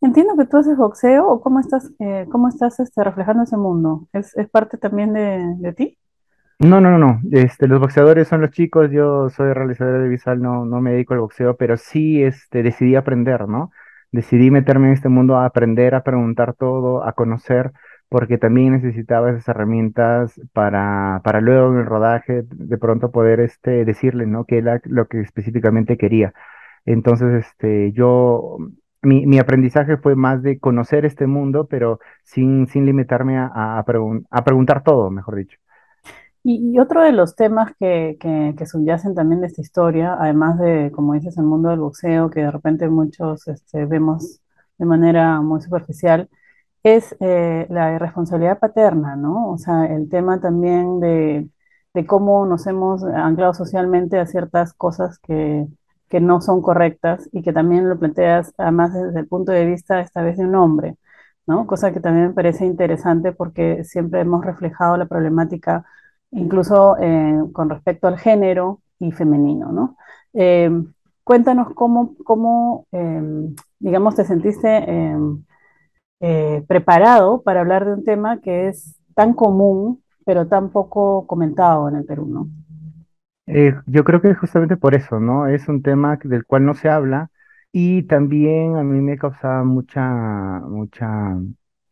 Entiendo 0.00 0.36
que 0.36 0.46
tú 0.46 0.56
haces 0.56 0.76
boxeo 0.76 1.28
o 1.28 1.40
cómo 1.40 1.60
estás, 1.60 1.92
eh, 2.00 2.26
cómo 2.30 2.48
estás 2.48 2.80
este, 2.80 3.04
reflejando 3.04 3.44
ese 3.44 3.56
mundo. 3.56 4.08
¿Es, 4.12 4.36
es 4.36 4.48
parte 4.48 4.76
también 4.78 5.12
de, 5.12 5.54
de 5.58 5.72
ti? 5.72 5.98
No, 6.58 6.80
no, 6.80 6.90
no, 6.96 6.98
no. 6.98 7.20
Este, 7.32 7.66
los 7.66 7.80
boxeadores 7.80 8.28
son 8.28 8.40
los 8.40 8.50
chicos, 8.52 8.90
yo 8.92 9.28
soy 9.30 9.52
realizador 9.52 10.00
de 10.02 10.08
visual, 10.08 10.40
no, 10.40 10.64
no 10.64 10.80
me 10.80 10.92
dedico 10.92 11.12
al 11.14 11.20
boxeo, 11.20 11.56
pero 11.56 11.76
sí, 11.76 12.22
este, 12.22 12.62
decidí 12.62 12.94
aprender, 12.94 13.48
¿no? 13.48 13.72
Decidí 14.12 14.50
meterme 14.52 14.88
en 14.88 14.92
este 14.94 15.08
mundo 15.08 15.36
a 15.36 15.46
aprender, 15.46 15.94
a 15.96 16.04
preguntar 16.04 16.54
todo, 16.54 17.04
a 17.04 17.14
conocer, 17.14 17.72
porque 18.08 18.38
también 18.38 18.74
necesitaba 18.74 19.30
esas 19.30 19.48
herramientas 19.48 20.40
para, 20.52 21.20
para 21.24 21.40
luego 21.40 21.72
en 21.72 21.78
el 21.80 21.86
rodaje 21.86 22.44
de 22.48 22.78
pronto 22.78 23.10
poder, 23.10 23.40
este, 23.40 23.84
decirle, 23.84 24.26
¿no? 24.26 24.44
qué 24.44 24.58
era 24.58 24.80
lo 24.84 25.08
que 25.08 25.20
específicamente 25.20 25.96
quería. 25.96 26.32
Entonces, 26.84 27.44
este, 27.46 27.90
yo, 27.92 28.58
mi, 29.02 29.26
mi 29.26 29.38
aprendizaje 29.40 29.96
fue 29.96 30.14
más 30.14 30.42
de 30.42 30.58
conocer 30.60 31.04
este 31.06 31.26
mundo, 31.26 31.66
pero 31.68 31.98
sin, 32.22 32.66
sin 32.68 32.86
limitarme 32.86 33.36
a 33.38 33.82
preguntar 34.44 34.82
todo, 34.84 35.10
mejor 35.10 35.36
dicho. 35.36 35.58
Y, 36.44 36.72
y 36.74 36.78
otro 36.80 37.02
de 37.02 37.12
los 37.12 37.36
temas 37.36 37.72
que, 37.78 38.16
que, 38.20 38.54
que 38.58 38.66
subyacen 38.66 39.14
también 39.14 39.40
de 39.40 39.46
esta 39.48 39.60
historia, 39.60 40.16
además 40.18 40.58
de, 40.58 40.90
como 40.92 41.14
dices, 41.14 41.38
el 41.38 41.44
mundo 41.44 41.68
del 41.70 41.78
boxeo, 41.80 42.30
que 42.30 42.40
de 42.40 42.50
repente 42.50 42.88
muchos 42.88 43.46
este, 43.48 43.86
vemos 43.86 44.40
de 44.78 44.84
manera 44.86 45.40
muy 45.40 45.60
superficial, 45.60 46.28
es 46.82 47.16
eh, 47.20 47.66
la 47.70 47.94
irresponsabilidad 47.94 48.58
paterna, 48.58 49.14
¿no? 49.16 49.50
O 49.52 49.58
sea, 49.58 49.86
el 49.86 50.08
tema 50.08 50.40
también 50.40 50.98
de, 51.00 51.48
de 51.94 52.06
cómo 52.06 52.44
nos 52.46 52.66
hemos 52.66 53.04
anclado 53.04 53.54
socialmente 53.54 54.18
a 54.18 54.26
ciertas 54.26 54.74
cosas 54.74 55.18
que, 55.20 55.66
que 56.08 56.20
no 56.20 56.40
son 56.40 56.60
correctas 56.62 57.28
y 57.32 57.42
que 57.42 57.52
también 57.52 57.88
lo 57.88 57.98
planteas 57.98 58.52
además 58.58 58.92
desde 58.94 59.20
el 59.20 59.28
punto 59.28 59.52
de 59.52 59.64
vista 59.66 60.00
esta 60.00 60.22
vez 60.22 60.36
de 60.38 60.44
un 60.44 60.56
hombre, 60.56 60.96
¿no? 61.46 61.66
Cosa 61.66 61.92
que 61.92 62.00
también 62.00 62.28
me 62.28 62.34
parece 62.34 62.64
interesante 62.66 63.32
porque 63.32 63.84
siempre 63.84 64.20
hemos 64.20 64.44
reflejado 64.44 64.96
la 64.96 65.06
problemática 65.06 65.84
incluso 66.32 66.96
eh, 67.00 67.38
con 67.52 67.70
respecto 67.70 68.08
al 68.08 68.18
género 68.18 68.80
y 68.98 69.12
femenino, 69.12 69.72
¿no? 69.72 69.96
Eh, 70.34 70.70
cuéntanos 71.24 71.74
cómo, 71.74 72.14
cómo 72.24 72.86
eh, 72.92 73.22
digamos, 73.78 74.14
te 74.14 74.24
sentiste 74.24 74.68
eh, 74.68 75.16
eh, 76.20 76.64
preparado 76.68 77.42
para 77.42 77.60
hablar 77.60 77.84
de 77.84 77.94
un 77.94 78.04
tema 78.04 78.40
que 78.40 78.68
es 78.68 78.96
tan 79.14 79.34
común, 79.34 80.02
pero 80.24 80.46
tan 80.46 80.70
poco 80.70 81.26
comentado 81.26 81.88
en 81.88 81.96
el 81.96 82.04
Perú, 82.04 82.26
¿no? 82.26 82.48
Yo 83.86 84.04
creo 84.04 84.20
que 84.20 84.34
justamente 84.34 84.76
por 84.76 84.94
eso, 84.94 85.18
¿no? 85.20 85.48
Es 85.48 85.68
un 85.68 85.82
tema 85.82 86.18
del 86.22 86.46
cual 86.46 86.64
no 86.64 86.74
se 86.74 86.88
habla 86.88 87.30
y 87.72 88.04
también 88.04 88.76
a 88.76 88.84
mí 88.84 89.00
me 89.00 89.18
causaba 89.18 89.64
mucha, 89.64 90.60
mucha 90.60 91.36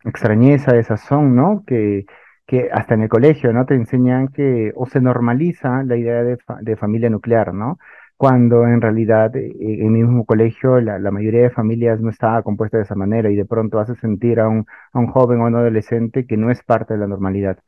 extrañeza, 0.05 0.73
desazón, 0.73 1.35
¿no? 1.35 1.65
Que, 1.67 2.07
que 2.51 2.71
hasta 2.73 2.95
en 2.95 3.03
el 3.03 3.09
colegio, 3.09 3.53
¿no? 3.53 3.67
Te 3.67 3.75
enseñan 3.75 4.29
que 4.29 4.73
o 4.77 4.87
se 4.87 5.01
normaliza 5.01 5.85
la 5.85 5.97
idea 5.97 6.23
de, 6.25 6.37
fa- 6.39 6.59
de 6.63 6.77
familia 6.77 7.11
nuclear, 7.11 7.55
¿no? 7.55 7.79
Cuando 8.17 8.67
en 8.67 8.81
realidad 8.83 9.35
eh, 9.37 9.53
en 9.61 9.93
mi 9.93 10.03
mismo 10.03 10.27
colegio 10.27 10.81
la, 10.81 10.99
la 10.99 11.11
mayoría 11.13 11.43
de 11.43 11.51
familias 11.51 12.01
no 12.01 12.11
estaba 12.11 12.43
compuesta 12.43 12.77
de 12.79 12.85
esa 12.85 12.97
manera 12.97 13.31
y 13.31 13.37
de 13.37 13.47
pronto 13.47 13.79
hace 13.81 13.95
sentir 13.97 14.41
a 14.41 14.49
un, 14.49 14.67
a 14.93 14.99
un 14.99 15.07
joven 15.09 15.41
o 15.41 15.45
a 15.47 15.49
un 15.49 15.57
adolescente 15.57 16.27
que 16.27 16.37
no 16.37 16.51
es 16.51 16.63
parte 16.65 16.95
de 16.95 17.01
la 17.01 17.07
normalidad. 17.07 17.59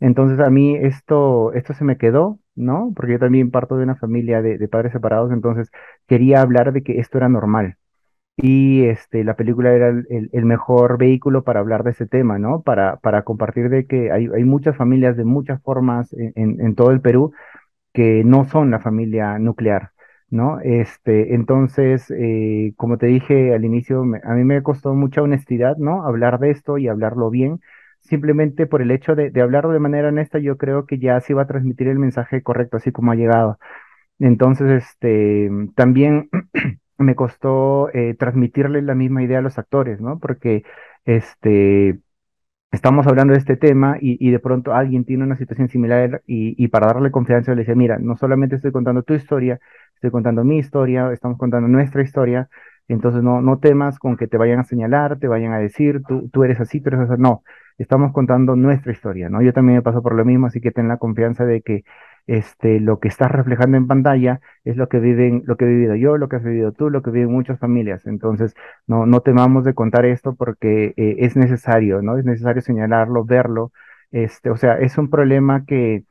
Entonces 0.00 0.40
a 0.40 0.50
mí 0.50 0.76
esto, 0.76 1.52
esto 1.54 1.74
se 1.74 1.84
me 1.84 1.98
quedó, 1.98 2.38
¿no? 2.56 2.92
Porque 2.96 3.12
yo 3.14 3.18
también 3.20 3.50
parto 3.50 3.76
de 3.76 3.84
una 3.84 3.96
familia 3.96 4.42
de, 4.42 4.58
de 4.58 4.68
padres 4.68 4.92
separados, 4.92 5.32
entonces 5.32 5.70
quería 6.08 6.42
hablar 6.42 6.72
de 6.72 6.82
que 6.84 7.00
esto 7.00 7.18
era 7.18 7.28
normal. 7.28 7.76
Y 8.40 8.84
este, 8.84 9.24
la 9.24 9.34
película 9.34 9.72
era 9.72 9.88
el, 9.88 10.44
mejor 10.44 10.96
vehículo 10.96 11.42
para 11.42 11.58
hablar 11.58 11.82
de 11.82 11.90
ese 11.90 12.06
tema, 12.06 12.38
¿no? 12.38 12.62
Para, 12.62 12.96
para 12.98 13.22
compartir 13.22 13.68
de 13.68 13.86
que 13.86 14.12
hay, 14.12 14.28
hay 14.32 14.44
muchas 14.44 14.76
familias 14.76 15.16
de 15.16 15.24
muchas 15.24 15.60
formas 15.62 16.14
en, 16.14 16.74
todo 16.76 16.92
el 16.92 17.00
Perú 17.00 17.32
que 17.92 18.22
no 18.24 18.46
son 18.46 18.70
la 18.70 18.80
familia 18.80 19.38
nuclear, 19.40 19.90
¿no? 20.30 20.60
Este, 20.60 21.34
entonces, 21.34 22.12
eh, 22.12 22.74
como 22.76 22.96
te 22.98 23.06
dije 23.06 23.54
al 23.54 23.64
inicio, 23.64 24.02
a 24.24 24.34
mí 24.34 24.44
me 24.44 24.62
costó 24.62 24.94
mucha 24.94 25.22
honestidad, 25.22 25.76
¿no? 25.76 26.04
Hablar 26.06 26.38
de 26.38 26.50
esto 26.50 26.78
y 26.78 26.88
hablarlo 26.88 27.30
bien. 27.30 27.60
Simplemente 28.00 28.66
por 28.66 28.82
el 28.82 28.92
hecho 28.92 29.16
de, 29.16 29.30
de 29.30 29.42
hablarlo 29.42 29.72
de 29.72 29.80
manera 29.80 30.08
honesta, 30.08 30.38
yo 30.38 30.56
creo 30.58 30.86
que 30.86 30.98
ya 30.98 31.20
se 31.20 31.32
iba 31.32 31.42
a 31.42 31.46
transmitir 31.48 31.88
el 31.88 31.98
mensaje 31.98 32.42
correcto, 32.42 32.76
así 32.76 32.92
como 32.92 33.12
ha 33.12 33.16
llegado. 33.16 33.58
Entonces, 34.20 34.84
este, 34.84 35.50
también 35.76 36.30
me 36.98 37.14
costó 37.14 37.90
eh, 37.94 38.14
transmitirle 38.18 38.82
la 38.82 38.94
misma 38.94 39.22
idea 39.22 39.38
a 39.38 39.42
los 39.42 39.58
actores, 39.58 40.00
¿no? 40.00 40.18
Porque, 40.18 40.64
este, 41.04 42.00
estamos 42.72 43.06
hablando 43.06 43.32
de 43.32 43.38
este 43.38 43.56
tema 43.56 43.96
y, 44.00 44.30
de 44.30 44.38
pronto 44.38 44.74
alguien 44.74 45.04
tiene 45.04 45.24
una 45.24 45.36
situación 45.36 45.68
similar 45.68 46.22
y, 46.26 46.54
y 46.62 46.68
para 46.68 46.88
darle 46.88 47.10
confianza 47.10 47.52
le 47.52 47.62
decía, 47.62 47.74
mira, 47.74 47.98
no 47.98 48.16
solamente 48.16 48.56
estoy 48.56 48.72
contando 48.72 49.02
tu 49.02 49.14
historia, 49.14 49.60
estoy 49.94 50.10
contando 50.10 50.44
mi 50.44 50.58
historia, 50.58 51.12
estamos 51.12 51.38
contando 51.38 51.68
nuestra 51.68 52.02
historia, 52.02 52.48
entonces 52.88 53.22
no, 53.22 53.40
no 53.42 53.58
temas 53.58 53.98
con 53.98 54.16
que 54.16 54.26
te 54.28 54.36
vayan 54.38 54.60
a 54.60 54.64
señalar, 54.64 55.18
te 55.18 55.28
vayan 55.28 55.52
a 55.52 55.58
decir, 55.58 56.02
tú, 56.06 56.28
tú 56.30 56.44
eres 56.44 56.60
así, 56.60 56.80
tú 56.80 56.88
eres 56.90 57.00
así, 57.00 57.20
no, 57.20 57.42
estamos 57.78 58.12
contando 58.12 58.56
nuestra 58.56 58.92
historia, 58.92 59.28
¿no? 59.28 59.42
Yo 59.42 59.52
también 59.52 59.76
me 59.76 59.82
paso 59.82 60.02
por 60.02 60.14
lo 60.14 60.24
mismo, 60.24 60.46
así 60.46 60.60
que 60.60 60.70
ten 60.70 60.88
la 60.88 60.96
confianza 60.98 61.44
de 61.44 61.62
que 61.62 61.84
este, 62.28 62.80
lo 62.80 63.00
que 63.00 63.08
estás 63.08 63.32
reflejando 63.32 63.76
en 63.78 63.88
pantalla 63.88 64.40
es 64.64 64.76
lo 64.76 64.88
que 64.88 65.00
viven, 65.00 65.42
lo 65.46 65.56
que 65.56 65.64
he 65.66 65.68
vivido 65.68 65.96
yo, 65.96 66.18
lo 66.18 66.28
que 66.28 66.36
has 66.36 66.44
vivido 66.44 66.72
tú, 66.72 66.90
lo 66.90 67.02
que 67.02 67.10
viven 67.10 67.32
muchas 67.32 67.58
familias, 67.60 68.06
entonces 68.06 68.54
no, 68.86 69.06
no 69.06 69.22
temamos 69.22 69.64
de 69.64 69.74
contar 69.74 70.06
esto 70.06 70.34
porque 70.36 70.94
eh, 70.96 71.16
es 71.20 71.36
necesario, 71.36 72.02
¿no? 72.02 72.18
Es 72.18 72.24
necesario 72.26 72.62
señalarlo, 72.62 73.24
verlo. 73.24 73.72
Este, 74.12 74.50
o 74.50 74.56
sea, 74.58 74.78
es 74.78 74.98
un 74.98 75.10
problema 75.10 75.64
que, 75.66 76.04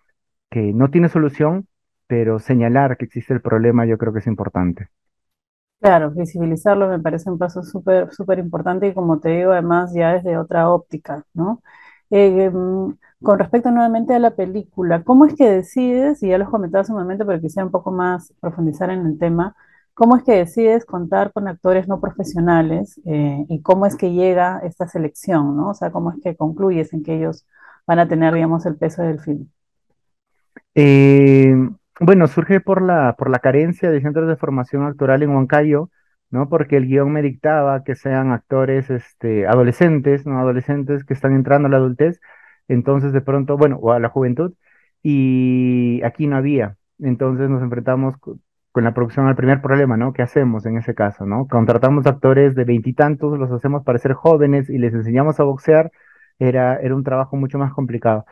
que 0.52 0.74
no 0.74 0.90
tiene 0.92 1.10
solución, 1.10 1.68
pero 2.08 2.40
señalar 2.40 2.98
que 2.98 3.06
existe 3.06 3.34
el 3.34 3.42
problema 3.42 3.86
yo 3.86 3.98
creo 3.98 4.14
que 4.14 4.20
es 4.20 4.28
importante. 4.28 4.90
Claro, 5.80 6.10
visibilizarlo 6.12 6.90
me 6.90 7.00
parece 7.00 7.30
un 7.30 7.38
paso 7.38 7.62
súper, 7.64 8.12
súper 8.12 8.40
importante 8.40 8.88
y 8.88 8.94
como 8.96 9.20
te 9.20 9.30
digo, 9.30 9.52
además 9.52 9.94
ya 9.94 10.14
desde 10.14 10.38
otra 10.38 10.70
óptica, 10.72 11.24
¿no? 11.34 11.62
Eh, 12.10 12.50
mm, 12.50 12.94
con 13.22 13.40
respecto 13.40 13.72
nuevamente 13.72 14.14
a 14.14 14.20
la 14.20 14.36
película, 14.36 15.04
¿cómo 15.04 15.26
es 15.26 15.36
que 15.36 15.50
decides, 15.50 16.22
y 16.24 16.30
ya 16.30 16.38
lo 16.38 16.46
has 16.46 16.50
comentado 16.52 16.82
hace 16.82 16.92
un 16.92 17.00
momento, 17.00 17.26
pero 17.26 17.42
quisiera 17.42 17.66
un 17.66 17.72
poco 17.72 17.92
más 17.92 18.34
profundizar 18.40 18.90
en 18.90 19.06
el 19.06 19.18
tema, 19.18 19.56
cómo 19.94 20.16
es 20.16 20.24
que 20.24 20.34
decides 20.34 20.86
contar 20.86 21.34
con 21.34 21.48
actores 21.48 21.88
no 21.88 22.00
profesionales 22.00 23.02
eh, 23.06 23.46
y 23.50 23.62
cómo 23.64 23.88
es 23.88 23.96
que 23.96 24.14
llega 24.14 24.60
esta 24.64 24.88
selección, 24.88 25.58
¿no? 25.58 25.70
O 25.70 25.74
sea, 25.74 25.92
cómo 25.92 26.12
es 26.12 26.18
que 26.24 26.36
concluyes 26.36 26.94
en 26.94 27.04
que 27.04 27.16
ellos 27.16 27.48
van 27.88 28.00
a 28.00 28.08
tener, 28.08 28.34
digamos, 28.36 28.66
el 28.68 28.76
peso 28.78 29.02
del 29.02 29.20
film. 29.20 29.48
Eh, 30.76 31.56
bueno, 32.00 32.28
surge 32.28 32.60
por 32.62 32.84
la, 32.84 33.16
por 33.18 33.32
la 33.32 33.40
carencia 33.40 33.90
de 33.90 34.02
centros 34.02 34.28
de 34.28 34.36
formación 34.36 34.84
actoral 34.84 35.24
en 35.24 35.32
Huancayo, 35.32 35.90
¿no? 36.30 36.48
Porque 36.50 36.78
el 36.78 36.86
guion 36.86 37.12
me 37.12 37.24
dictaba 37.24 37.84
que 37.84 37.96
sean 37.96 38.32
actores 38.32 38.92
este, 38.92 39.48
adolescentes, 39.48 40.28
¿no? 40.28 40.40
Adolescentes 40.40 41.06
que 41.06 41.16
están 41.16 41.34
entrando 41.34 41.68
a 41.68 41.72
la 41.72 41.78
adultez, 41.78 42.20
entonces 42.68 43.14
de 43.14 43.22
pronto, 43.22 43.58
bueno, 43.58 43.78
o 43.82 43.92
a 43.92 44.00
la 44.00 44.10
juventud, 44.10 44.54
y 45.04 46.02
aquí 46.04 46.28
no 46.28 46.38
había. 46.38 46.78
Entonces 47.00 47.50
nos 47.50 47.62
enfrentamos 47.62 48.18
co- 48.18 48.40
con 48.72 48.84
la 48.84 48.94
producción 48.94 49.28
al 49.28 49.36
primer 49.36 49.62
problema, 49.62 49.98
¿no? 49.98 50.14
¿Qué 50.14 50.22
hacemos 50.22 50.66
en 50.66 50.78
ese 50.78 50.94
caso, 50.96 51.26
¿no? 51.26 51.48
Contratamos 51.48 52.06
actores 52.06 52.56
de 52.56 52.64
veintitantos, 52.64 53.38
los 53.40 53.52
hacemos 53.52 53.84
parecer 53.84 54.14
jóvenes 54.14 54.70
y 54.70 54.78
les 54.78 54.94
enseñamos 54.94 55.40
a 55.40 55.44
boxear, 55.44 55.92
era, 56.40 56.78
era 56.78 56.96
un 56.96 57.04
trabajo 57.04 57.36
mucho 57.38 57.58
más 57.58 57.74
complicado. 57.74 58.26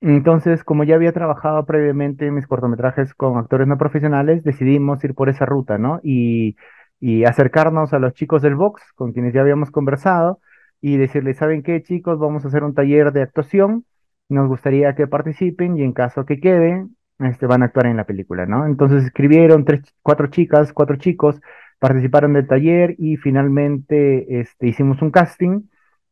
Entonces, 0.00 0.64
como 0.64 0.84
ya 0.84 0.96
había 0.96 1.12
trabajado 1.12 1.64
previamente 1.64 2.26
en 2.26 2.34
mis 2.34 2.46
cortometrajes 2.48 3.14
con 3.14 3.38
actores 3.38 3.68
no 3.68 3.78
profesionales, 3.78 4.42
decidimos 4.42 5.02
ir 5.04 5.14
por 5.14 5.28
esa 5.28 5.46
ruta, 5.46 5.78
¿no? 5.78 6.00
Y, 6.02 6.56
y 7.00 7.24
acercarnos 7.24 7.92
a 7.92 7.98
los 8.00 8.12
chicos 8.14 8.42
del 8.42 8.56
box, 8.56 8.82
con 8.94 9.12
quienes 9.12 9.32
ya 9.32 9.40
habíamos 9.42 9.70
conversado, 9.70 10.40
y 10.82 10.98
decirles, 10.98 11.38
¿saben 11.38 11.62
qué, 11.62 11.82
chicos? 11.82 12.18
Vamos 12.18 12.44
a 12.44 12.48
hacer 12.48 12.64
un 12.64 12.74
taller 12.74 13.12
de 13.12 13.22
actuación, 13.22 13.86
nos 14.28 14.48
gustaría 14.48 14.94
que 14.94 15.06
participen 15.06 15.78
y 15.78 15.82
en 15.84 15.92
caso 15.92 16.26
que 16.26 16.40
queden, 16.40 16.96
este, 17.20 17.46
van 17.46 17.62
a 17.62 17.66
actuar 17.66 17.86
en 17.86 17.96
la 17.96 18.04
película, 18.04 18.46
¿no? 18.46 18.66
Entonces 18.66 19.04
escribieron 19.04 19.64
tres, 19.64 19.82
cuatro 20.02 20.26
chicas, 20.26 20.72
cuatro 20.72 20.96
chicos, 20.96 21.40
participaron 21.78 22.32
del 22.32 22.48
taller 22.48 22.96
y 22.98 23.16
finalmente 23.16 24.40
este, 24.40 24.68
hicimos 24.68 25.00
un 25.02 25.12
casting 25.12 25.62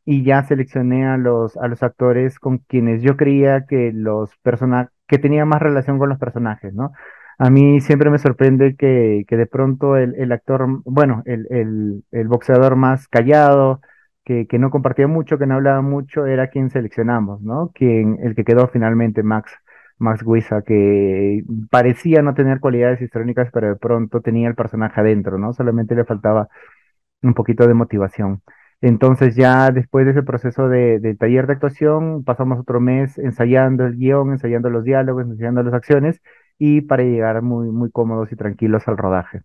y 0.04 0.22
ya 0.24 0.44
seleccioné 0.44 1.06
a 1.06 1.16
los, 1.16 1.56
a 1.56 1.66
los 1.68 1.82
actores 1.82 2.38
con 2.38 2.58
quienes 2.58 3.02
yo 3.02 3.16
creía 3.16 3.66
que 3.66 3.92
los 3.92 4.30
que 5.08 5.18
tenían 5.18 5.48
más 5.48 5.60
relación 5.60 5.98
con 5.98 6.08
los 6.08 6.18
personajes, 6.18 6.72
¿no? 6.74 6.92
A 7.38 7.50
mí 7.50 7.80
siempre 7.80 8.10
me 8.10 8.18
sorprende 8.18 8.76
que, 8.76 9.24
que 9.26 9.36
de 9.36 9.46
pronto 9.46 9.96
el, 9.96 10.14
el 10.16 10.30
actor, 10.30 10.66
bueno, 10.84 11.22
el, 11.26 12.04
el 12.12 12.28
boxeador 12.28 12.76
más 12.76 13.08
callado, 13.08 13.80
que, 14.48 14.58
no 14.58 14.70
compartía 14.70 15.08
mucho, 15.08 15.38
que 15.38 15.46
no 15.46 15.56
hablaba 15.56 15.82
mucho, 15.82 16.26
era 16.26 16.48
quien 16.48 16.70
seleccionamos, 16.70 17.40
¿no? 17.42 17.72
El 17.80 18.34
que 18.34 18.44
quedó 18.44 18.68
finalmente, 18.68 19.22
Max, 19.22 19.52
Max 19.98 20.22
Guisa, 20.24 20.62
que 20.62 21.44
parecía 21.70 22.22
no 22.22 22.34
tener 22.34 22.60
cualidades 22.60 23.00
histrónicas, 23.02 23.50
pero 23.52 23.68
de 23.68 23.76
pronto 23.76 24.20
tenía 24.20 24.48
el 24.48 24.54
personaje 24.54 25.00
adentro, 25.00 25.38
¿no? 25.38 25.52
Solamente 25.52 25.94
le 25.94 26.04
faltaba 26.04 26.48
un 27.22 27.34
poquito 27.34 27.66
de 27.66 27.74
motivación. 27.74 28.42
Entonces 28.80 29.36
ya 29.36 29.70
después 29.72 30.06
de 30.06 30.12
ese 30.12 30.22
proceso 30.22 30.68
de, 30.68 31.00
de 31.00 31.14
taller 31.16 31.46
de 31.46 31.54
actuación, 31.54 32.24
pasamos 32.24 32.60
otro 32.60 32.80
mes 32.80 33.18
ensayando 33.18 33.86
el 33.86 33.96
guion, 33.96 34.32
ensayando 34.32 34.70
los 34.70 34.84
diálogos, 34.84 35.26
ensayando 35.26 35.62
las 35.62 35.74
acciones 35.74 36.20
y 36.58 36.82
para 36.82 37.02
llegar 37.04 37.42
muy, 37.42 37.70
muy 37.70 37.90
cómodos 37.90 38.32
y 38.32 38.36
tranquilos 38.36 38.88
al 38.88 38.96
rodaje. 38.98 39.42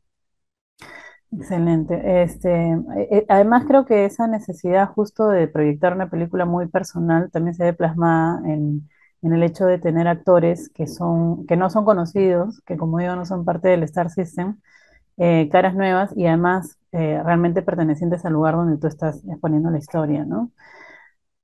Excelente. 1.32 2.24
Este, 2.24 2.50
eh, 3.12 3.26
además 3.28 3.66
creo 3.68 3.86
que 3.86 4.06
esa 4.06 4.28
necesidad 4.28 4.90
justo 4.94 5.28
de 5.30 5.48
proyectar 5.48 5.94
una 5.94 6.10
película 6.10 6.46
muy 6.46 6.68
personal 6.68 7.30
también 7.32 7.56
se 7.56 7.64
ve 7.66 7.74
plasmada 7.74 8.40
en, 8.50 8.88
en 9.22 9.34
el 9.34 9.44
hecho 9.44 9.66
de 9.66 9.78
tener 9.80 10.08
actores 10.08 10.70
que 10.70 10.88
son, 10.88 11.46
que 11.46 11.58
no 11.58 11.70
son 11.70 11.84
conocidos, 11.84 12.62
que 12.66 12.78
como 12.78 13.00
digo 13.00 13.16
no 13.16 13.26
son 13.26 13.44
parte 13.44 13.68
del 13.70 13.84
Star 13.84 14.10
System, 14.12 14.60
eh, 15.18 15.50
caras 15.52 15.76
nuevas 15.76 16.12
y 16.18 16.28
además 16.28 16.78
eh, 16.94 17.22
realmente 17.26 17.62
pertenecientes 17.64 18.26
al 18.26 18.34
lugar 18.34 18.56
donde 18.56 18.78
tú 18.80 18.88
estás 18.88 19.24
exponiendo 19.28 19.72
la 19.72 19.80
historia, 19.80 20.26
¿no? 20.26 20.52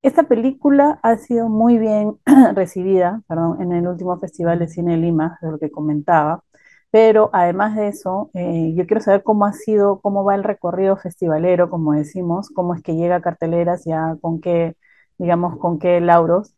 Esta 0.02 0.24
película 0.24 1.00
ha 1.04 1.18
sido 1.18 1.48
muy 1.50 1.78
bien 1.78 2.18
recibida, 2.56 3.22
perdón, 3.28 3.62
en 3.62 3.72
el 3.74 3.88
último 3.88 4.18
Festival 4.20 4.60
de 4.60 4.68
Cine 4.68 4.94
de 4.94 4.98
Lima, 4.98 5.38
de 5.42 5.52
lo 5.52 5.60
que 5.60 5.70
comentaba, 5.72 6.44
pero 6.92 7.30
además 7.34 7.76
de 7.76 7.88
eso, 7.90 8.32
eh, 8.34 8.74
yo 8.76 8.86
quiero 8.86 9.02
saber 9.02 9.24
cómo 9.24 9.46
ha 9.46 9.54
sido, 9.54 10.02
cómo 10.02 10.24
va 10.24 10.36
el 10.36 10.44
recorrido 10.44 10.98
festivalero, 10.98 11.70
como 11.70 11.94
decimos, 11.94 12.50
cómo 12.50 12.76
es 12.76 12.84
que 12.84 12.96
llega 12.96 13.18
a 13.18 13.22
carteleras, 13.22 13.86
ya 13.86 14.18
con 14.22 14.42
qué, 14.42 14.76
digamos, 15.18 15.58
con 15.58 15.80
qué 15.80 16.02
lauros, 16.02 16.56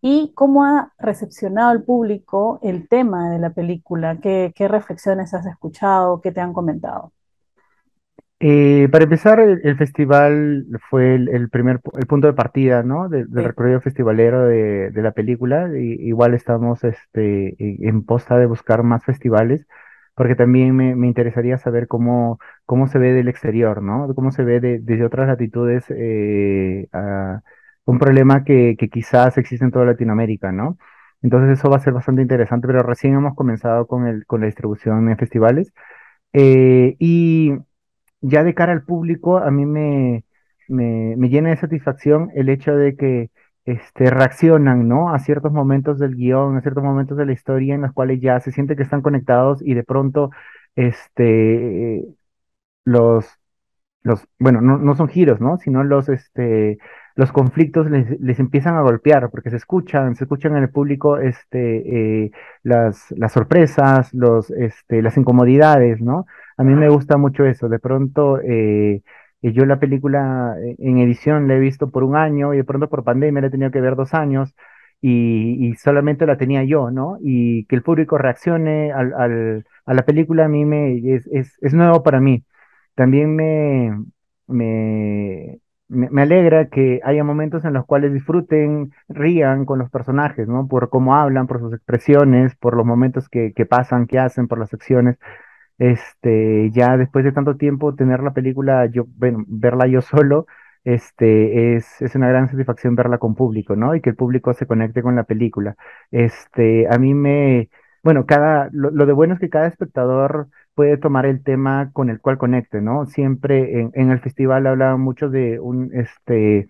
y 0.00 0.32
cómo 0.34 0.64
ha 0.64 0.92
recepcionado 0.98 1.72
el 1.72 1.84
público 1.84 2.58
el 2.62 2.88
tema 2.88 3.30
de 3.30 3.38
la 3.38 3.50
película, 3.50 4.18
qué, 4.20 4.52
qué 4.56 4.68
reflexiones 4.68 5.34
has 5.34 5.46
escuchado, 5.46 6.20
qué 6.20 6.32
te 6.32 6.40
han 6.40 6.52
comentado. 6.52 7.12
Eh, 8.38 8.88
para 8.92 9.04
empezar, 9.04 9.40
el, 9.40 9.60
el 9.64 9.76
festival 9.78 10.66
fue 10.90 11.14
el, 11.14 11.28
el 11.30 11.48
primer 11.48 11.80
el 11.98 12.06
punto 12.06 12.26
de 12.26 12.34
partida, 12.34 12.82
¿no? 12.82 13.08
de- 13.08 13.24
del 13.24 13.44
Sí. 13.44 13.48
recorrido 13.48 13.80
festivalero 13.80 14.44
de, 14.46 14.90
de 14.90 15.02
la 15.02 15.12
película. 15.12 15.70
Y, 15.78 15.94
igual 16.08 16.34
estamos 16.34 16.84
este, 16.84 17.56
en 17.58 17.88
en 17.88 18.04
posta 18.04 18.36
de 18.38 18.44
buscar 18.46 18.82
más 18.82 19.04
festivales, 19.04 19.66
porque 20.14 20.34
también 20.36 20.76
me, 20.76 20.94
me 20.96 21.06
interesaría 21.06 21.56
saber 21.58 21.88
cómo, 21.88 22.38
cómo 22.66 22.88
se 22.88 22.98
ve 22.98 23.12
del 23.12 23.28
exterior, 23.28 23.82
¿no? 23.82 24.14
Cómo 24.14 24.30
se 24.32 24.44
ve 24.44 24.60
de- 24.60 24.80
desde 24.80 25.04
otras 25.06 25.28
latitudes 25.28 25.84
eh, 25.90 26.88
a 26.92 27.40
un 27.86 27.98
problema 27.98 28.44
que, 28.44 28.76
que 28.78 28.88
quizás 28.90 29.38
existe 29.38 29.64
en 29.64 29.70
toda 29.70 29.86
Latinoamérica, 29.86 30.52
¿no? 30.52 30.76
Entonces 31.22 31.58
eso 31.58 31.70
va 31.70 31.76
a 31.76 31.80
ser 31.80 31.94
bastante 31.94 32.20
interesante, 32.22 32.66
pero 32.66 32.82
recién 32.82 33.14
hemos 33.14 33.34
comenzado 33.34 33.86
con 33.86 34.06
el, 34.06 34.26
con 34.26 34.40
la 34.40 34.46
distribución 34.46 35.08
en 35.08 35.16
festivales. 35.18 35.72
Eh, 36.32 36.96
y 36.98 37.52
ya 38.20 38.44
de 38.44 38.54
cara 38.54 38.72
al 38.72 38.84
público, 38.84 39.38
a 39.38 39.50
mí 39.50 39.66
me, 39.66 40.24
me, 40.68 41.14
me 41.16 41.28
llena 41.28 41.50
de 41.50 41.56
satisfacción 41.56 42.30
el 42.34 42.48
hecho 42.48 42.76
de 42.76 42.96
que 42.96 43.30
este, 43.64 44.10
reaccionan, 44.10 44.88
¿no? 44.88 45.10
A 45.12 45.18
ciertos 45.18 45.52
momentos 45.52 45.98
del 45.98 46.14
guion, 46.16 46.56
a 46.56 46.60
ciertos 46.62 46.84
momentos 46.84 47.16
de 47.18 47.26
la 47.26 47.32
historia 47.32 47.74
en 47.74 47.82
los 47.82 47.92
cuales 47.92 48.20
ya 48.20 48.40
se 48.40 48.52
siente 48.52 48.76
que 48.76 48.82
están 48.82 49.02
conectados 49.02 49.60
y 49.62 49.74
de 49.74 49.84
pronto 49.84 50.30
este, 50.76 52.04
los, 52.84 53.26
los, 54.02 54.26
bueno, 54.38 54.60
no, 54.60 54.78
no 54.78 54.96
son 54.96 55.08
giros, 55.08 55.40
¿no? 55.40 55.58
Sino 55.58 55.84
los, 55.84 56.08
este, 56.08 56.78
los 57.16 57.32
conflictos 57.32 57.90
les, 57.90 58.20
les 58.20 58.38
empiezan 58.40 58.76
a 58.76 58.82
golpear, 58.82 59.30
porque 59.30 59.50
se 59.50 59.56
escuchan, 59.56 60.16
se 60.16 60.24
escuchan 60.24 60.56
en 60.56 60.62
el 60.64 60.70
público, 60.70 61.18
este, 61.18 62.24
eh, 62.26 62.30
las, 62.62 63.10
las 63.16 63.32
sorpresas, 63.32 64.12
los, 64.14 64.50
este, 64.50 65.02
las 65.02 65.16
incomodidades, 65.16 66.00
¿no? 66.02 66.26
A 66.58 66.64
mí 66.64 66.74
me 66.74 66.88
gusta 66.90 67.16
mucho 67.16 67.44
eso. 67.46 67.68
De 67.68 67.78
pronto, 67.78 68.40
eh, 68.42 69.02
yo 69.42 69.64
la 69.66 69.78
película 69.80 70.56
eh, 70.62 70.76
en 70.78 70.98
edición 70.98 71.48
la 71.48 71.54
he 71.56 71.58
visto 71.60 71.90
por 71.90 72.04
un 72.04 72.16
año 72.16 72.54
y 72.54 72.58
de 72.58 72.64
pronto 72.64 72.88
por 72.88 73.04
pandemia 73.04 73.40
la 73.42 73.48
he 73.48 73.50
tenido 73.50 73.70
que 73.70 73.80
ver 73.80 73.96
dos 73.96 74.14
años. 74.14 74.54
Y, 75.00 75.68
y 75.70 75.74
solamente 75.76 76.26
la 76.26 76.38
tenía 76.38 76.64
yo, 76.64 76.90
¿no? 76.90 77.18
Y 77.20 77.66
que 77.66 77.76
el 77.76 77.82
público 77.82 78.16
reaccione 78.18 78.92
al, 78.92 79.12
al- 79.14 79.64
a 79.84 79.94
la 79.94 80.04
película 80.04 80.46
a 80.46 80.48
mí 80.48 80.64
me, 80.64 80.96
es, 81.14 81.26
es, 81.28 81.56
es 81.60 81.74
nuevo 81.74 82.02
para 82.02 82.20
mí. 82.20 82.44
También 82.94 83.36
me, 83.36 83.92
me, 84.46 85.60
me, 85.88 86.22
alegra 86.22 86.68
que 86.68 87.00
haya 87.04 87.24
momentos 87.24 87.64
en 87.64 87.72
los 87.74 87.86
cuales 87.86 88.12
disfruten, 88.12 88.92
rían 89.08 89.64
con 89.64 89.78
los 89.78 89.90
personajes, 89.90 90.48
¿no? 90.48 90.66
Por 90.68 90.90
cómo 90.90 91.14
hablan, 91.16 91.46
por 91.46 91.60
sus 91.60 91.72
expresiones, 91.74 92.54
por 92.56 92.76
los 92.76 92.86
momentos 92.86 93.28
que, 93.28 93.52
que 93.54 93.66
pasan, 93.66 94.06
que 94.06 94.18
hacen, 94.18 94.48
por 94.48 94.58
las 94.58 94.74
acciones. 94.74 95.18
Este, 95.78 96.70
ya 96.72 96.96
después 96.96 97.24
de 97.24 97.32
tanto 97.32 97.56
tiempo 97.56 97.94
tener 97.94 98.20
la 98.22 98.32
película, 98.32 98.86
yo, 98.86 99.04
bueno, 99.16 99.44
verla 99.48 99.86
yo 99.86 100.00
solo, 100.02 100.46
este, 100.84 101.76
es, 101.76 102.00
es 102.02 102.14
una 102.14 102.28
gran 102.28 102.48
satisfacción 102.48 102.94
verla 102.96 103.18
con 103.18 103.34
público, 103.34 103.76
¿no? 103.76 103.94
Y 103.94 104.00
que 104.00 104.10
el 104.10 104.16
público 104.16 104.54
se 104.54 104.66
conecte 104.66 105.02
con 105.02 105.16
la 105.16 105.24
película. 105.24 105.76
Este, 106.10 106.86
a 106.88 106.98
mí 106.98 107.14
me, 107.14 107.70
bueno, 108.06 108.24
cada, 108.24 108.68
lo, 108.72 108.90
lo 108.92 109.04
de 109.04 109.12
bueno 109.12 109.34
es 109.34 109.40
que 109.40 109.50
cada 109.50 109.66
espectador 109.66 110.48
puede 110.74 110.96
tomar 110.96 111.26
el 111.26 111.42
tema 111.42 111.90
con 111.92 112.08
el 112.08 112.20
cual 112.20 112.38
conecte, 112.38 112.80
¿no? 112.80 113.06
Siempre 113.06 113.80
en, 113.80 113.90
en 113.94 114.12
el 114.12 114.20
festival 114.20 114.66
hablaban 114.68 115.00
mucho 115.00 115.28
de 115.28 115.58
un, 115.58 115.90
este, 115.92 116.68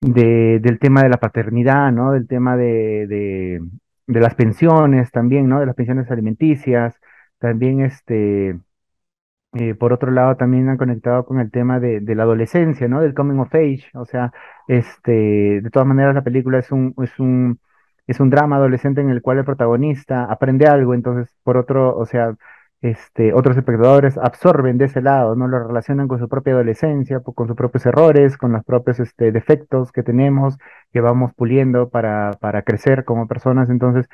de, 0.00 0.58
del 0.60 0.78
tema 0.78 1.02
de 1.02 1.08
la 1.10 1.18
paternidad, 1.18 1.92
¿no? 1.92 2.12
Del 2.12 2.26
tema 2.26 2.56
de, 2.56 3.06
de, 3.06 3.60
de 4.06 4.20
las 4.20 4.34
pensiones 4.34 5.10
también, 5.10 5.48
¿no? 5.48 5.60
De 5.60 5.66
las 5.66 5.74
pensiones 5.74 6.10
alimenticias, 6.10 6.94
también 7.38 7.80
este 7.82 8.58
eh, 9.54 9.74
por 9.74 9.92
otro 9.92 10.10
lado, 10.10 10.36
también 10.36 10.68
han 10.68 10.76
conectado 10.76 11.24
con 11.24 11.40
el 11.40 11.50
tema 11.50 11.80
de, 11.80 12.00
de 12.00 12.14
la 12.14 12.24
adolescencia, 12.24 12.88
¿no? 12.88 13.00
Del 13.00 13.14
coming 13.14 13.38
of 13.38 13.54
age. 13.54 13.84
O 13.94 14.04
sea, 14.04 14.32
este, 14.68 15.60
de 15.62 15.70
todas 15.70 15.88
maneras, 15.88 16.14
la 16.14 16.22
película 16.24 16.58
es 16.58 16.70
un, 16.72 16.94
es 17.02 17.18
un, 17.18 17.58
es 18.06 18.20
un 18.20 18.30
drama 18.30 18.56
adolescente 18.56 19.00
en 19.00 19.10
el 19.10 19.22
cual 19.22 19.38
el 19.38 19.44
protagonista 19.44 20.24
aprende 20.24 20.66
algo. 20.66 20.94
Entonces, 20.94 21.34
por 21.42 21.56
otro, 21.56 21.96
o 21.96 22.06
sea, 22.06 22.34
este, 22.82 23.32
otros 23.32 23.56
espectadores 23.56 24.18
absorben 24.18 24.78
de 24.78 24.86
ese 24.86 25.00
lado, 25.02 25.34
¿no? 25.34 25.48
Lo 25.48 25.66
relacionan 25.66 26.08
con 26.08 26.18
su 26.18 26.28
propia 26.28 26.52
adolescencia, 26.54 27.20
con 27.20 27.46
sus 27.48 27.56
propios 27.56 27.86
errores, 27.86 28.36
con 28.36 28.52
los 28.52 28.64
propios, 28.64 29.00
este, 29.00 29.32
defectos 29.32 29.92
que 29.92 30.02
tenemos, 30.02 30.58
que 30.92 31.00
vamos 31.00 31.32
puliendo 31.34 31.88
para, 31.88 32.32
para 32.40 32.62
crecer 32.62 33.04
como 33.04 33.26
personas. 33.28 33.70
Entonces, 33.70 34.06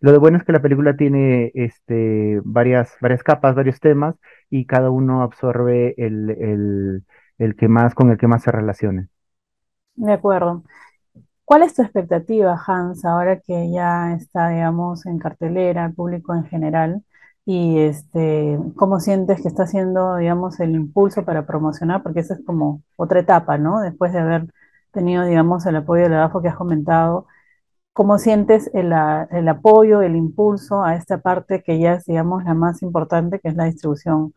lo 0.00 0.12
de 0.12 0.18
bueno 0.18 0.38
es 0.38 0.44
que 0.44 0.52
la 0.52 0.62
película 0.62 0.96
tiene, 0.96 1.50
este, 1.54 2.40
varias, 2.44 2.96
varias 3.00 3.22
capas, 3.22 3.54
varios 3.54 3.80
temas 3.80 4.16
y 4.48 4.66
cada 4.66 4.90
uno 4.90 5.22
absorbe 5.22 5.94
el, 5.98 6.30
el, 6.30 7.04
el 7.38 7.56
que 7.56 7.68
más, 7.68 7.94
con 7.94 8.10
el 8.10 8.18
que 8.18 8.26
más 8.28 8.42
se 8.42 8.52
relacione. 8.52 9.08
De 9.96 10.12
acuerdo. 10.12 10.64
¿Cuál 11.50 11.64
es 11.64 11.74
tu 11.74 11.82
expectativa, 11.82 12.56
Hans, 12.64 13.04
ahora 13.04 13.40
que 13.40 13.72
ya 13.72 14.14
está, 14.14 14.50
digamos, 14.50 15.04
en 15.04 15.18
cartelera, 15.18 15.86
el 15.86 15.94
público 15.94 16.32
en 16.32 16.44
general? 16.44 17.02
Y 17.44 17.80
este, 17.80 18.56
¿cómo 18.76 19.00
sientes 19.00 19.42
que 19.42 19.48
está 19.48 19.64
haciendo, 19.64 20.14
digamos, 20.14 20.60
el 20.60 20.76
impulso 20.76 21.24
para 21.24 21.46
promocionar? 21.46 22.04
Porque 22.04 22.20
esa 22.20 22.34
es 22.34 22.40
como 22.46 22.82
otra 22.94 23.18
etapa, 23.18 23.58
¿no? 23.58 23.80
Después 23.80 24.12
de 24.12 24.20
haber 24.20 24.46
tenido, 24.92 25.24
digamos, 25.24 25.66
el 25.66 25.74
apoyo 25.74 26.04
de 26.04 26.10
la 26.10 26.26
AFO 26.26 26.40
que 26.40 26.46
has 26.46 26.54
comentado, 26.54 27.26
¿cómo 27.92 28.18
sientes 28.18 28.70
el, 28.72 28.92
el 29.32 29.48
apoyo, 29.48 30.02
el 30.02 30.14
impulso 30.14 30.84
a 30.84 30.94
esta 30.94 31.18
parte 31.18 31.64
que 31.64 31.80
ya 31.80 31.94
es, 31.94 32.04
digamos, 32.04 32.44
la 32.44 32.54
más 32.54 32.80
importante, 32.80 33.40
que 33.40 33.48
es 33.48 33.56
la 33.56 33.64
distribución 33.64 34.34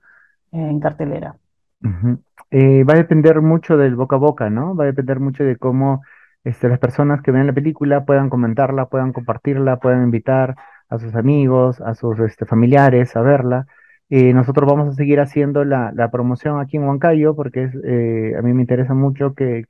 eh, 0.51 0.67
en 0.67 0.79
cartelera? 0.79 1.36
Ujú. 1.84 2.17
Eh, 2.50 2.84
va 2.84 2.93
a 2.93 2.98
depender 2.98 3.39
mucho 3.39 3.77
del 3.77 3.96
boca 3.96 4.15
a 4.15 4.20
boca, 4.20 4.50
¿no? 4.50 4.75
Va 4.75 4.86
a 4.86 4.88
depender 4.88 5.20
mucho 5.20 5.43
de 5.43 5.58
cómo 5.58 6.01
este, 6.44 6.70
las 6.70 6.80
personas 6.80 7.22
que 7.22 7.32
ven 7.32 7.48
la 7.48 7.54
película 7.54 8.06
puedan 8.06 8.30
comentarla, 8.30 8.88
puedan 8.88 9.14
compartirla, 9.14 9.78
puedan 9.78 10.04
invitar 10.04 10.56
a 10.90 11.00
sus 11.00 11.16
amigos, 11.16 11.82
a 11.82 11.96
sus 11.96 12.20
este, 12.20 12.46
familiares 12.46 13.16
a 13.16 13.22
verla. 13.22 13.68
Eh, 14.10 14.34
nosotros 14.34 14.70
vamos 14.70 14.90
a 14.90 14.94
seguir 14.94 15.20
haciendo 15.20 15.64
la, 15.66 15.92
promoción 16.12 16.60
aquí 16.60 16.78
en 16.78 16.84
Huancayo 16.84 17.36
porque 17.36 17.64
es, 17.64 17.76
eh, 17.84 18.36
a 18.38 18.42
mí 18.42 18.54
me 18.54 18.62
interesa 18.62 18.94
mucho 18.94 19.34
que 19.34 19.66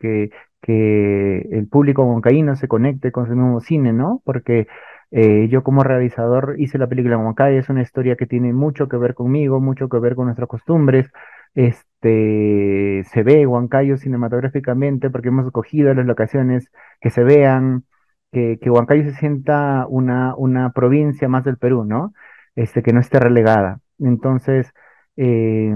el 0.67 1.67
público 1.69 2.03
huancaíno 2.05 2.55
se 2.55 2.67
conecte 2.67 3.11
con 3.11 3.27
su 3.27 3.35
mismo 3.35 3.61
cine, 3.61 3.93
¿no? 3.93 4.21
Porque 4.25 4.67
eh, 5.15 5.47
yo 5.47 5.63
como 5.63 5.83
realizador 5.83 6.55
hice 6.57 6.79
la 6.79 6.87
película 6.87 7.15
en 7.15 7.21
Huancayo, 7.21 7.59
es 7.59 7.69
una 7.69 7.83
historia 7.83 8.15
que 8.15 8.25
tiene 8.25 8.51
mucho 8.51 8.87
que 8.87 8.97
ver 8.97 9.13
conmigo, 9.13 9.61
mucho 9.61 9.87
que 9.87 9.99
ver 9.99 10.15
con 10.15 10.25
nuestras 10.25 10.49
costumbres 10.49 11.11
este, 11.55 13.03
se 13.11 13.23
ve 13.23 13.45
Huancayo 13.47 13.97
cinematográficamente 13.97 15.09
porque 15.09 15.29
hemos 15.29 15.45
escogido 15.45 15.93
las 15.93 16.05
locaciones 16.05 16.69
que 17.01 17.09
se 17.09 17.23
vean, 17.23 17.85
que, 18.31 18.59
que 18.61 18.69
Huancayo 18.69 19.03
se 19.03 19.15
sienta 19.15 19.85
una, 19.87 20.35
una 20.35 20.71
provincia 20.73 21.27
más 21.29 21.43
del 21.43 21.57
Perú, 21.57 21.85
¿no? 21.85 22.13
Este, 22.55 22.83
que 22.83 22.93
no 22.93 22.99
esté 22.99 23.19
relegada. 23.19 23.81
Entonces, 23.99 24.71
eh, 25.17 25.75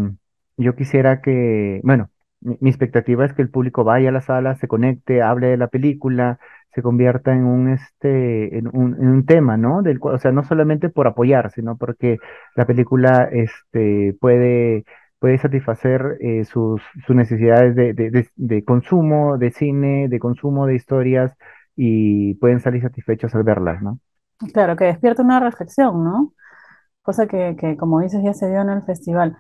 yo 0.58 0.76
quisiera 0.76 1.22
que, 1.22 1.82
bueno, 1.84 2.10
mi, 2.42 2.70
expectativa 2.70 3.26
es 3.26 3.34
que 3.34 3.42
el 3.42 3.50
público 3.50 3.84
vaya 3.84 4.10
a 4.10 4.12
la 4.12 4.22
sala, 4.22 4.56
se 4.56 4.68
conecte, 4.68 5.22
hable 5.22 5.48
de 5.48 5.58
la 5.58 5.68
película, 5.68 6.40
se 6.74 6.82
convierta 6.82 7.34
en 7.34 7.46
un, 7.46 7.70
este, 7.70 8.58
en 8.58 8.68
un, 8.68 8.96
en 8.96 9.08
un 9.10 9.26
tema, 9.26 9.58
¿no? 9.58 9.82
Del 9.82 10.00
o 10.02 10.18
sea, 10.20 10.32
no 10.32 10.44
solamente 10.44 10.90
por 10.90 11.08
apoyar, 11.08 11.52
sino 11.52 11.78
porque 11.78 12.18
la 12.56 12.66
película, 12.66 13.30
este, 13.32 14.16
puede 14.20 14.86
puede 15.20 15.38
satisfacer 15.40 16.18
eh, 16.22 16.46
sus, 16.46 16.82
necesidades 17.10 17.76
de, 17.76 17.94
de- 17.94 18.12
de- 18.12 18.30
de 18.36 18.64
consumo, 18.66 19.38
de 19.38 19.52
cine, 19.52 20.08
de 20.10 20.20
consumo 20.20 20.68
de 20.68 20.76
historias 20.76 21.34
y 21.76 22.36
pueden 22.36 22.60
salir 22.62 22.82
satisfechos 22.84 23.36
al 23.36 23.44
verlas, 23.44 23.82
¿no? 23.82 24.00
Claro, 24.54 24.76
que 24.76 24.86
despierta 24.86 25.24
una 25.24 25.40
reflexión, 25.40 26.04
¿no? 26.04 26.34
Cosa 27.04 27.28
que, 27.28 27.56
que, 27.60 27.78
como 27.78 28.02
dices, 28.02 28.22
ya 28.24 28.34
se 28.34 28.50
dio 28.50 28.62
en 28.62 28.70
el 28.70 28.84
festival. 28.84 29.38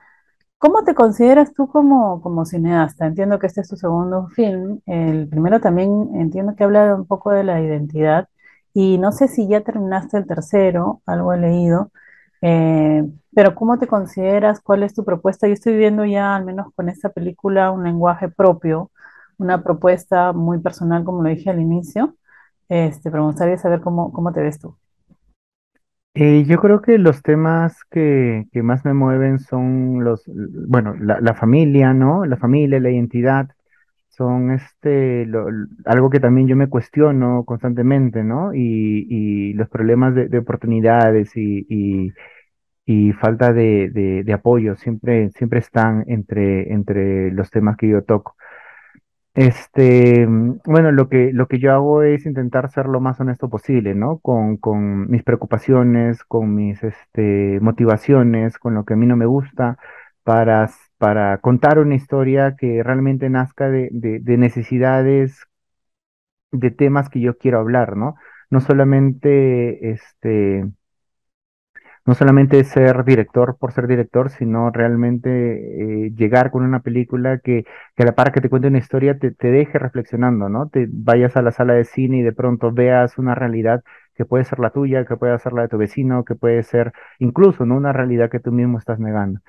¿Cómo 0.59 0.83
te 0.83 0.95
consideras 0.95 1.53
tú 1.53 1.67
como, 1.69 2.21
como 2.21 2.45
cineasta? 2.45 3.07
Entiendo 3.07 3.39
que 3.39 3.47
este 3.47 3.61
es 3.61 3.69
tu 3.69 3.77
segundo 3.77 4.27
film. 4.29 4.81
El 4.87 5.29
primero 5.29 5.61
también 5.61 6.11
entiendo 6.15 6.55
que 6.55 6.63
habla 6.65 6.95
un 6.95 7.07
poco 7.07 7.31
de 7.31 7.43
la 7.45 7.61
identidad 7.61 8.29
y 8.73 8.97
no 8.99 9.11
sé 9.13 9.27
si 9.29 9.47
ya 9.49 9.61
terminaste 9.61 10.17
el 10.17 10.27
tercero, 10.27 11.01
algo 11.07 11.33
he 11.33 11.39
leído, 11.39 11.91
eh, 12.41 13.03
pero 13.33 13.55
¿cómo 13.55 13.79
te 13.79 13.87
consideras? 13.87 14.61
¿Cuál 14.61 14.83
es 14.83 14.93
tu 14.93 15.03
propuesta? 15.05 15.47
Yo 15.47 15.53
estoy 15.53 15.77
viendo 15.77 16.05
ya, 16.05 16.35
al 16.35 16.45
menos 16.45 16.73
con 16.75 16.89
esta 16.89 17.09
película, 17.09 17.71
un 17.71 17.83
lenguaje 17.83 18.29
propio, 18.29 18.91
una 19.37 19.63
propuesta 19.63 20.33
muy 20.33 20.59
personal, 20.59 21.03
como 21.03 21.23
lo 21.23 21.29
dije 21.29 21.49
al 21.49 21.61
inicio. 21.61 22.15
Este, 22.69 23.11
pero 23.11 23.23
me 23.23 23.29
gustaría 23.31 23.57
saber 23.57 23.81
cómo, 23.81 24.11
cómo 24.11 24.31
te 24.33 24.41
ves 24.41 24.59
tú. 24.59 24.75
Eh, 26.15 26.45
yo 26.47 26.57
creo 26.59 26.81
que 26.81 26.97
los 26.97 27.21
temas 27.21 27.83
que, 27.91 28.47
que 28.51 28.63
más 28.63 28.83
me 28.85 28.93
mueven 28.95 29.39
son 29.39 30.03
los, 30.03 30.23
bueno, 30.27 30.95
la, 30.99 31.21
la 31.21 31.35
familia, 31.35 31.93
¿no? 31.93 32.25
La 32.25 32.37
familia, 32.37 32.79
la 32.79 32.89
identidad, 32.89 33.49
son 34.17 34.51
este, 34.51 35.27
algo 35.85 36.09
que 36.09 36.19
también 36.19 36.47
yo 36.47 36.55
me 36.55 36.69
cuestiono 36.69 37.43
constantemente, 37.45 38.23
¿no? 38.23 38.53
Y, 38.53 39.07
y 39.09 39.53
los 39.53 39.69
problemas 39.69 40.15
de, 40.15 40.27
de 40.29 40.39
oportunidades 40.39 41.35
y, 41.37 41.65
y, 42.85 43.11
falta 43.13 43.53
de, 43.53 43.89
de, 43.91 44.23
de 44.23 44.33
apoyo 44.33 44.75
siempre, 44.75 45.29
siempre 45.31 45.59
están 45.59 46.03
entre, 46.07 46.73
entre 46.73 47.31
los 47.31 47.49
temas 47.51 47.77
que 47.77 47.89
yo 47.89 48.03
toco. 48.03 48.35
Este, 49.33 50.25
mm, 50.27 50.61
bueno, 50.65 50.91
lo 50.91 51.09
que, 51.09 51.31
lo 51.31 51.47
que 51.47 51.59
yo 51.59 51.71
hago 51.73 52.01
es 52.03 52.25
intentar 52.25 52.71
ser 52.71 52.87
lo 52.87 52.99
más 52.99 53.19
honesto 53.19 53.49
posible, 53.49 53.93
¿no? 53.93 54.17
Con, 54.19 54.57
con 54.57 55.09
mis 55.11 55.23
preocupaciones, 55.23 56.23
con 56.23 56.55
mis, 56.55 56.83
este, 56.83 57.59
motivaciones, 57.61 58.57
con 58.57 58.73
lo 58.73 58.83
que 58.85 58.93
a 58.95 58.97
mí 58.97 59.05
no 59.05 59.15
me 59.15 59.27
gusta, 59.27 59.77
para, 60.23 60.69
para 60.97 61.37
contar 61.39 61.79
una 61.79 61.95
historia 61.95 62.55
que 62.57 62.83
realmente 62.83 63.29
nazca 63.29 63.69
de, 63.69 63.89
de, 63.91 64.19
de 64.19 64.37
necesidades, 64.37 65.45
de 66.51 66.71
temas 66.71 67.09
que 67.09 67.21
yo 67.21 67.37
quiero 67.37 67.59
hablar, 67.59 67.97
¿no? 67.97 68.15
No 68.49 68.61
solamente, 68.61 69.91
este, 69.91 70.65
no 72.05 72.15
solamente 72.15 72.63
ser 72.63 73.03
director 73.03 73.57
por 73.57 73.73
ser 73.73 73.87
director, 73.87 74.29
sino 74.29 74.71
realmente 74.71 76.05
eh, 76.07 76.11
llegar 76.15 76.51
con 76.51 76.63
una 76.63 76.81
película 76.81 77.39
que, 77.39 77.65
que 77.95 78.03
a 78.03 78.05
la 78.05 78.15
par 78.15 78.31
que 78.31 78.39
te 78.41 78.49
cuente 78.49 78.67
una 78.69 78.77
historia 78.79 79.17
te, 79.19 79.31
te 79.31 79.51
deje 79.51 79.77
reflexionando, 79.79 80.47
¿no? 80.49 80.69
Te 80.69 80.87
vayas 80.89 81.35
a 81.37 81.41
la 81.41 81.51
sala 81.51 81.73
de 81.73 81.83
cine 81.85 82.19
y 82.19 82.21
de 82.23 82.31
pronto 82.33 82.71
veas 82.71 83.17
una 83.17 83.35
realidad 83.35 83.83
que 84.15 84.25
puede 84.25 84.45
ser 84.45 84.59
la 84.59 84.69
tuya, 84.71 85.05
que 85.05 85.17
puede 85.17 85.37
ser 85.39 85.53
la 85.53 85.63
de 85.63 85.67
tu 85.69 85.77
vecino, 85.77 86.23
que 86.25 86.35
puede 86.35 86.63
ser 86.63 86.93
incluso, 87.19 87.65
¿no? 87.65 87.75
Una 87.77 87.93
realidad 87.93 88.29
que 88.31 88.39
tú 88.39 88.51
mismo 88.51 88.77
estás 88.79 88.99
negando. 88.99 89.41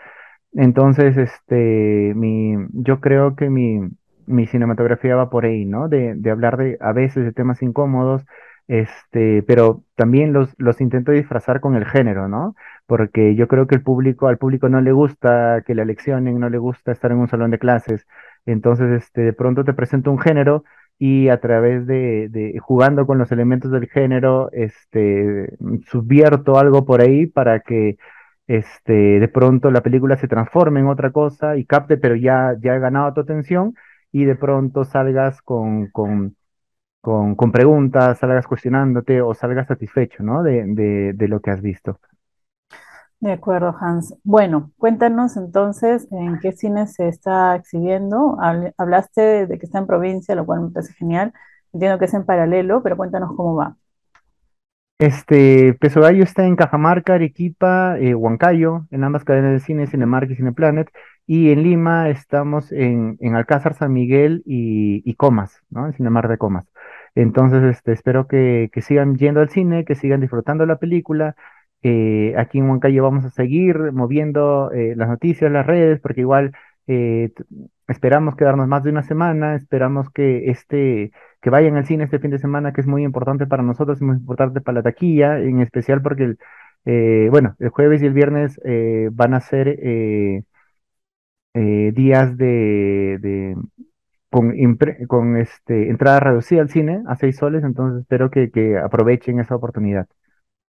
Entonces, 0.52 1.16
este, 1.16 2.12
mi, 2.16 2.54
yo 2.72 3.00
creo 3.00 3.36
que 3.36 3.50
mi, 3.50 3.80
mi 4.26 4.46
cinematografía 4.46 5.16
va 5.16 5.30
por 5.30 5.44
ahí, 5.44 5.64
¿no? 5.64 5.88
De, 5.88 6.14
de 6.14 6.30
hablar 6.30 6.56
de, 6.56 6.78
a 6.80 6.92
veces 6.92 7.24
de 7.24 7.32
temas 7.32 7.62
incómodos, 7.62 8.24
este, 8.66 9.42
pero 9.44 9.82
también 9.94 10.32
los, 10.32 10.54
los 10.58 10.80
intento 10.80 11.12
disfrazar 11.12 11.60
con 11.60 11.74
el 11.76 11.84
género, 11.86 12.28
¿no? 12.28 12.54
Porque 12.86 13.34
yo 13.34 13.48
creo 13.48 13.66
que 13.66 13.76
el 13.76 13.82
público, 13.82 14.26
al 14.28 14.38
público 14.38 14.68
no 14.68 14.80
le 14.80 14.92
gusta 14.92 15.62
que 15.66 15.74
la 15.74 15.84
leccionen, 15.84 16.38
no 16.40 16.50
le 16.50 16.58
gusta 16.58 16.92
estar 16.92 17.12
en 17.12 17.18
un 17.18 17.28
salón 17.28 17.50
de 17.50 17.58
clases. 17.58 18.06
Entonces, 18.46 18.90
este, 19.02 19.22
de 19.22 19.32
pronto 19.32 19.64
te 19.64 19.74
presento 19.74 20.10
un 20.10 20.18
género 20.18 20.64
y 20.98 21.28
a 21.28 21.40
través 21.40 21.86
de, 21.86 22.28
de 22.30 22.58
jugando 22.60 23.06
con 23.06 23.18
los 23.18 23.30
elementos 23.32 23.70
del 23.70 23.88
género, 23.88 24.50
este, 24.52 25.56
subvierto 25.86 26.58
algo 26.58 26.84
por 26.84 27.00
ahí 27.00 27.26
para 27.26 27.60
que 27.60 27.96
este, 28.48 28.92
de 29.20 29.28
pronto 29.28 29.70
la 29.72 29.82
película 29.82 30.18
se 30.18 30.28
transforme 30.28 30.80
en 30.80 30.88
otra 30.88 31.12
cosa 31.12 31.56
y 31.58 31.66
capte, 31.66 31.98
pero 31.98 32.16
ya, 32.16 32.56
ya 32.60 32.76
he 32.76 32.80
ganado 32.80 33.14
tu 33.14 33.22
atención 33.22 33.74
y 34.12 34.26
de 34.26 34.36
pronto 34.36 34.84
salgas 34.86 35.42
con, 35.42 35.88
con, 35.92 36.36
con, 37.02 37.36
preguntas, 37.52 38.18
salgas 38.18 38.46
cuestionándote 38.46 39.22
o 39.22 39.34
salgas 39.34 39.68
satisfecho, 39.68 40.22
¿no? 40.24 40.42
De, 40.44 40.64
de, 40.66 41.12
de 41.14 41.28
lo 41.28 41.40
que 41.40 41.50
has 41.52 41.62
visto. 41.62 42.00
De 43.20 43.32
acuerdo, 43.32 43.74
Hans. 43.80 44.14
Bueno, 44.24 44.70
cuéntanos 44.78 45.36
entonces 45.36 46.06
en 46.12 46.38
qué 46.38 46.52
cine 46.52 46.86
se 46.86 47.08
está 47.08 47.56
exhibiendo. 47.56 48.36
Habl- 48.38 48.74
Hablaste 48.78 49.46
de 49.46 49.58
que 49.58 49.66
está 49.66 49.78
en 49.78 49.86
provincia, 49.88 50.34
lo 50.36 50.46
cual 50.46 50.60
me 50.62 50.70
parece 50.70 50.94
genial. 50.94 51.32
Entiendo 51.72 51.98
que 51.98 52.04
es 52.06 52.14
en 52.14 52.24
paralelo, 52.24 52.82
pero 52.82 52.96
cuéntanos 52.96 53.30
cómo 53.36 53.56
va. 53.56 53.76
Este, 54.98 55.74
Peso 55.74 56.00
Gallo 56.00 56.24
está 56.24 56.44
en 56.44 56.56
Cajamarca, 56.56 57.14
Arequipa, 57.14 57.96
eh, 58.00 58.14
Huancayo, 58.16 58.86
en 58.90 59.04
ambas 59.04 59.24
cadenas 59.24 59.52
de 59.52 59.60
cine, 59.60 59.86
Cinemark 59.86 60.28
y 60.28 60.34
Cineplanet, 60.34 60.90
y 61.24 61.50
en 61.52 61.62
Lima 61.62 62.08
estamos 62.08 62.72
en, 62.72 63.16
en 63.20 63.36
Alcázar, 63.36 63.74
San 63.74 63.92
Miguel 63.92 64.42
y, 64.44 65.02
y 65.08 65.14
Comas, 65.14 65.62
¿no? 65.70 65.86
En 65.86 65.92
Cinemark 65.92 66.28
de 66.28 66.38
Comas. 66.38 66.66
Entonces, 67.14 67.62
este, 67.62 67.92
espero 67.92 68.26
que, 68.26 68.70
que 68.72 68.82
sigan 68.82 69.14
yendo 69.16 69.40
al 69.40 69.50
cine, 69.50 69.84
que 69.84 69.94
sigan 69.94 70.20
disfrutando 70.20 70.66
la 70.66 70.78
película. 70.78 71.36
Eh, 71.82 72.34
aquí 72.36 72.58
en 72.58 72.68
Huancayo 72.68 73.04
vamos 73.04 73.24
a 73.24 73.30
seguir 73.30 73.92
moviendo 73.92 74.72
eh, 74.72 74.94
las 74.96 75.08
noticias, 75.08 75.50
las 75.52 75.66
redes, 75.66 76.00
porque 76.00 76.22
igual 76.22 76.52
esperamos 77.86 78.34
quedarnos 78.34 78.66
más 78.66 78.82
de 78.82 78.90
una 78.90 79.02
semana, 79.02 79.54
esperamos 79.54 80.10
que 80.10 80.50
este 80.50 81.12
que 81.40 81.50
vayan 81.50 81.76
al 81.76 81.86
cine 81.86 82.04
este 82.04 82.18
fin 82.18 82.30
de 82.30 82.38
semana, 82.38 82.72
que 82.72 82.80
es 82.80 82.86
muy 82.86 83.04
importante 83.04 83.46
para 83.46 83.62
nosotros 83.62 84.00
y 84.00 84.04
muy 84.04 84.16
importante 84.16 84.60
para 84.60 84.76
la 84.76 84.82
taquilla, 84.82 85.38
en 85.38 85.60
especial 85.60 86.02
porque, 86.02 86.24
el, 86.24 86.38
eh, 86.84 87.28
bueno, 87.30 87.54
el 87.58 87.68
jueves 87.70 88.02
y 88.02 88.06
el 88.06 88.12
viernes 88.12 88.60
eh, 88.64 89.08
van 89.12 89.34
a 89.34 89.40
ser 89.40 89.68
eh, 89.68 90.42
eh, 91.54 91.92
días 91.94 92.36
de, 92.36 93.56
con, 94.30 94.52
con 95.06 95.36
este, 95.36 95.90
entrada 95.90 96.20
reducida 96.20 96.60
al 96.60 96.70
cine 96.70 97.02
a 97.06 97.16
seis 97.16 97.36
soles, 97.36 97.64
entonces 97.64 98.02
espero 98.02 98.30
que, 98.30 98.50
que 98.50 98.78
aprovechen 98.78 99.40
esa 99.40 99.56
oportunidad. 99.56 100.06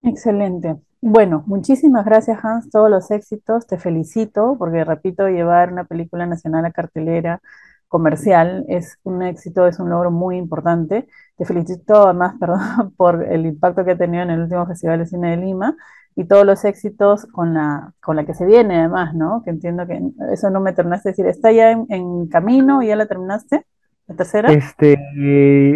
Excelente. 0.03 0.77
Bueno, 1.01 1.45
muchísimas 1.47 2.05
gracias, 2.05 2.45
Hans. 2.45 2.71
Todos 2.71 2.91
los 2.91 3.11
éxitos. 3.11 3.67
Te 3.67 3.79
felicito 3.79 4.57
porque, 4.59 4.85
repito, 4.85 5.29
llevar 5.29 5.73
una 5.73 5.85
película 5.85 6.27
nacional 6.27 6.65
a 6.65 6.73
cartelera 6.73 7.41
comercial, 7.89 8.65
es 8.69 8.99
un 9.03 9.23
éxito, 9.23 9.67
es 9.67 9.81
un 9.81 9.91
logro 9.91 10.11
muy 10.11 10.37
importante. 10.37 11.09
Te 11.37 11.45
felicito 11.45 12.05
además, 12.05 12.35
perdón, 12.41 12.93
por 12.97 13.25
el 13.25 13.47
impacto 13.47 13.85
que 13.85 13.93
ha 13.93 13.99
tenido 13.99 14.23
en 14.23 14.31
el 14.31 14.43
último 14.43 14.67
Festival 14.67 15.01
de 15.01 15.07
Cine 15.07 15.31
de 15.31 15.37
Lima 15.39 15.77
y 16.17 16.27
todos 16.27 16.45
los 16.45 16.65
éxitos 16.65 17.27
con 17.27 17.55
la, 17.55 17.93
con 18.01 18.17
la 18.17 18.25
que 18.27 18.35
se 18.35 18.45
viene 18.47 18.79
además, 18.81 19.15
¿no? 19.15 19.43
Que 19.45 19.51
entiendo 19.51 19.87
que 19.87 20.01
eso 20.33 20.51
no 20.51 20.61
me 20.61 20.73
terminaste 20.73 21.09
de 21.09 21.13
decir, 21.13 21.27
¿está 21.27 21.53
ya 21.53 21.71
en, 21.71 21.87
en 21.91 22.27
camino 22.29 22.83
ya 22.83 22.97
la 22.97 23.07
terminaste? 23.07 23.65
¿La 24.09 24.17
tercera? 24.17 24.53
Este, 24.53 24.97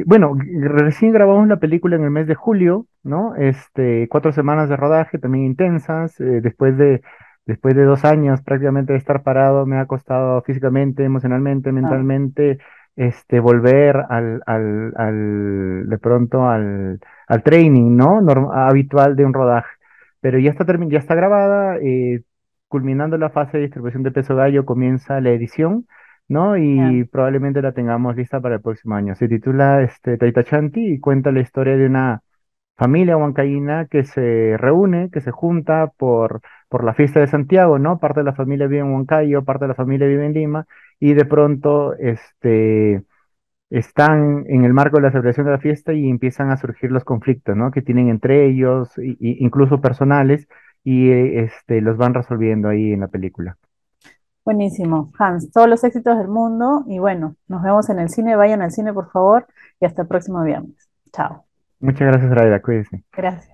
bueno, 0.06 0.36
recién 0.62 1.12
grabamos 1.12 1.46
la 1.46 1.58
película 1.58 1.96
en 1.96 2.04
el 2.04 2.10
mes 2.10 2.26
de 2.26 2.34
julio, 2.34 2.86
¿no? 3.02 3.34
Este, 3.36 4.08
cuatro 4.10 4.32
semanas 4.32 4.68
de 4.68 4.76
rodaje, 4.76 5.18
también 5.18 5.44
intensas. 5.44 6.18
eh, 6.20 6.40
después 6.42 6.76
de, 6.78 7.02
después 7.52 7.74
de 7.76 7.84
dos 7.84 8.04
años 8.04 8.40
prácticamente 8.42 8.92
de 8.92 8.98
estar 8.98 9.22
parado, 9.22 9.66
me 9.66 9.78
ha 9.78 9.86
costado 9.86 10.42
físicamente, 10.42 11.04
emocionalmente, 11.04 11.70
Ah, 11.70 11.72
mentalmente, 11.72 12.58
este, 12.96 13.40
volver 13.40 13.96
al, 14.08 14.42
al, 14.46 14.92
al, 14.96 15.88
de 15.88 15.98
pronto 15.98 16.48
al, 16.48 17.00
al 17.28 17.42
training, 17.42 17.96
¿no? 17.96 18.20
Norm- 18.20 18.50
habitual 18.52 19.16
de 19.16 19.24
un 19.24 19.34
rodaje. 19.34 19.70
Pero 20.20 20.38
ya 20.38 20.50
está, 20.50 20.64
ya 20.88 20.98
está 20.98 21.14
grabada, 21.14 21.78
eh, 21.78 22.22
culminando 22.68 23.18
la 23.18 23.30
fase 23.30 23.56
de 23.58 23.64
distribución 23.64 24.02
de 24.02 24.12
Peso 24.12 24.36
Gallo, 24.36 24.64
comienza 24.64 25.20
la 25.20 25.30
edición. 25.30 25.86
¿no? 26.28 26.56
Y 26.56 27.04
probablemente 27.04 27.60
la 27.62 27.72
tengamos 27.72 28.16
lista 28.16 28.40
para 28.40 28.54
el 28.56 28.62
próximo 28.62 28.94
año. 28.94 29.14
Se 29.14 29.28
titula 29.28 29.82
este, 29.82 30.16
Taita 30.16 30.44
Chanti 30.44 30.94
y 30.94 31.00
cuenta 31.00 31.30
la 31.32 31.40
historia 31.40 31.76
de 31.76 31.86
una 31.86 32.22
familia 32.76 33.16
huancaína 33.16 33.86
que 33.86 34.04
se 34.04 34.56
reúne, 34.58 35.10
que 35.12 35.20
se 35.20 35.30
junta 35.30 35.88
por, 35.98 36.40
por 36.72 36.84
la 36.84 36.94
fiesta 36.94 37.20
de 37.20 37.26
Santiago, 37.26 37.78
¿no? 37.78 37.98
Parte 37.98 38.20
de 38.20 38.24
la 38.24 38.32
familia 38.32 38.66
vive 38.66 38.80
en 38.80 38.94
Huancayo, 38.94 39.44
parte 39.44 39.66
de 39.66 39.68
la 39.68 39.74
familia 39.74 40.06
vive 40.06 40.24
en 40.24 40.32
Lima, 40.32 40.66
y 40.98 41.12
de 41.12 41.26
pronto 41.26 41.92
este, 41.98 43.02
están 43.68 44.44
en 44.48 44.64
el 44.64 44.72
marco 44.72 44.96
de 44.96 45.02
la 45.02 45.10
celebración 45.10 45.44
de 45.44 45.52
la 45.52 45.58
fiesta 45.58 45.92
y 45.92 46.08
empiezan 46.08 46.50
a 46.50 46.56
surgir 46.56 46.90
los 46.90 47.04
conflictos, 47.04 47.54
¿no? 47.54 47.70
Que 47.70 47.82
tienen 47.82 48.08
entre 48.08 48.46
ellos, 48.46 48.96
y, 48.96 49.18
y 49.20 49.44
incluso 49.44 49.82
personales, 49.82 50.48
y 50.82 51.10
este, 51.10 51.82
los 51.82 51.98
van 51.98 52.14
resolviendo 52.14 52.70
ahí 52.70 52.92
en 52.92 53.00
la 53.00 53.08
película. 53.08 53.58
buenísimo. 54.44 55.12
Hans, 55.18 55.50
todos 55.52 55.68
los 55.68 55.84
éxitos 55.84 56.16
del 56.16 56.28
mundo 56.28 56.84
y 56.86 56.98
bueno, 56.98 57.36
nos 57.48 57.62
vemos 57.62 57.90
en 57.90 57.98
el 57.98 58.08
cine, 58.08 58.34
vayan 58.34 58.62
al 58.62 58.70
cine 58.70 58.92
por 58.94 59.10
favor 59.10 59.46
y 59.78 59.84
hasta 59.84 60.02
el 60.02 60.08
próximo 60.08 60.42
viernes. 60.42 60.88
Chao. 61.12 61.44
Muchas 61.80 62.08
gracias, 62.08 62.30
Raida, 62.30 62.62
cuídense. 62.62 63.04
Gracias. 63.12 63.52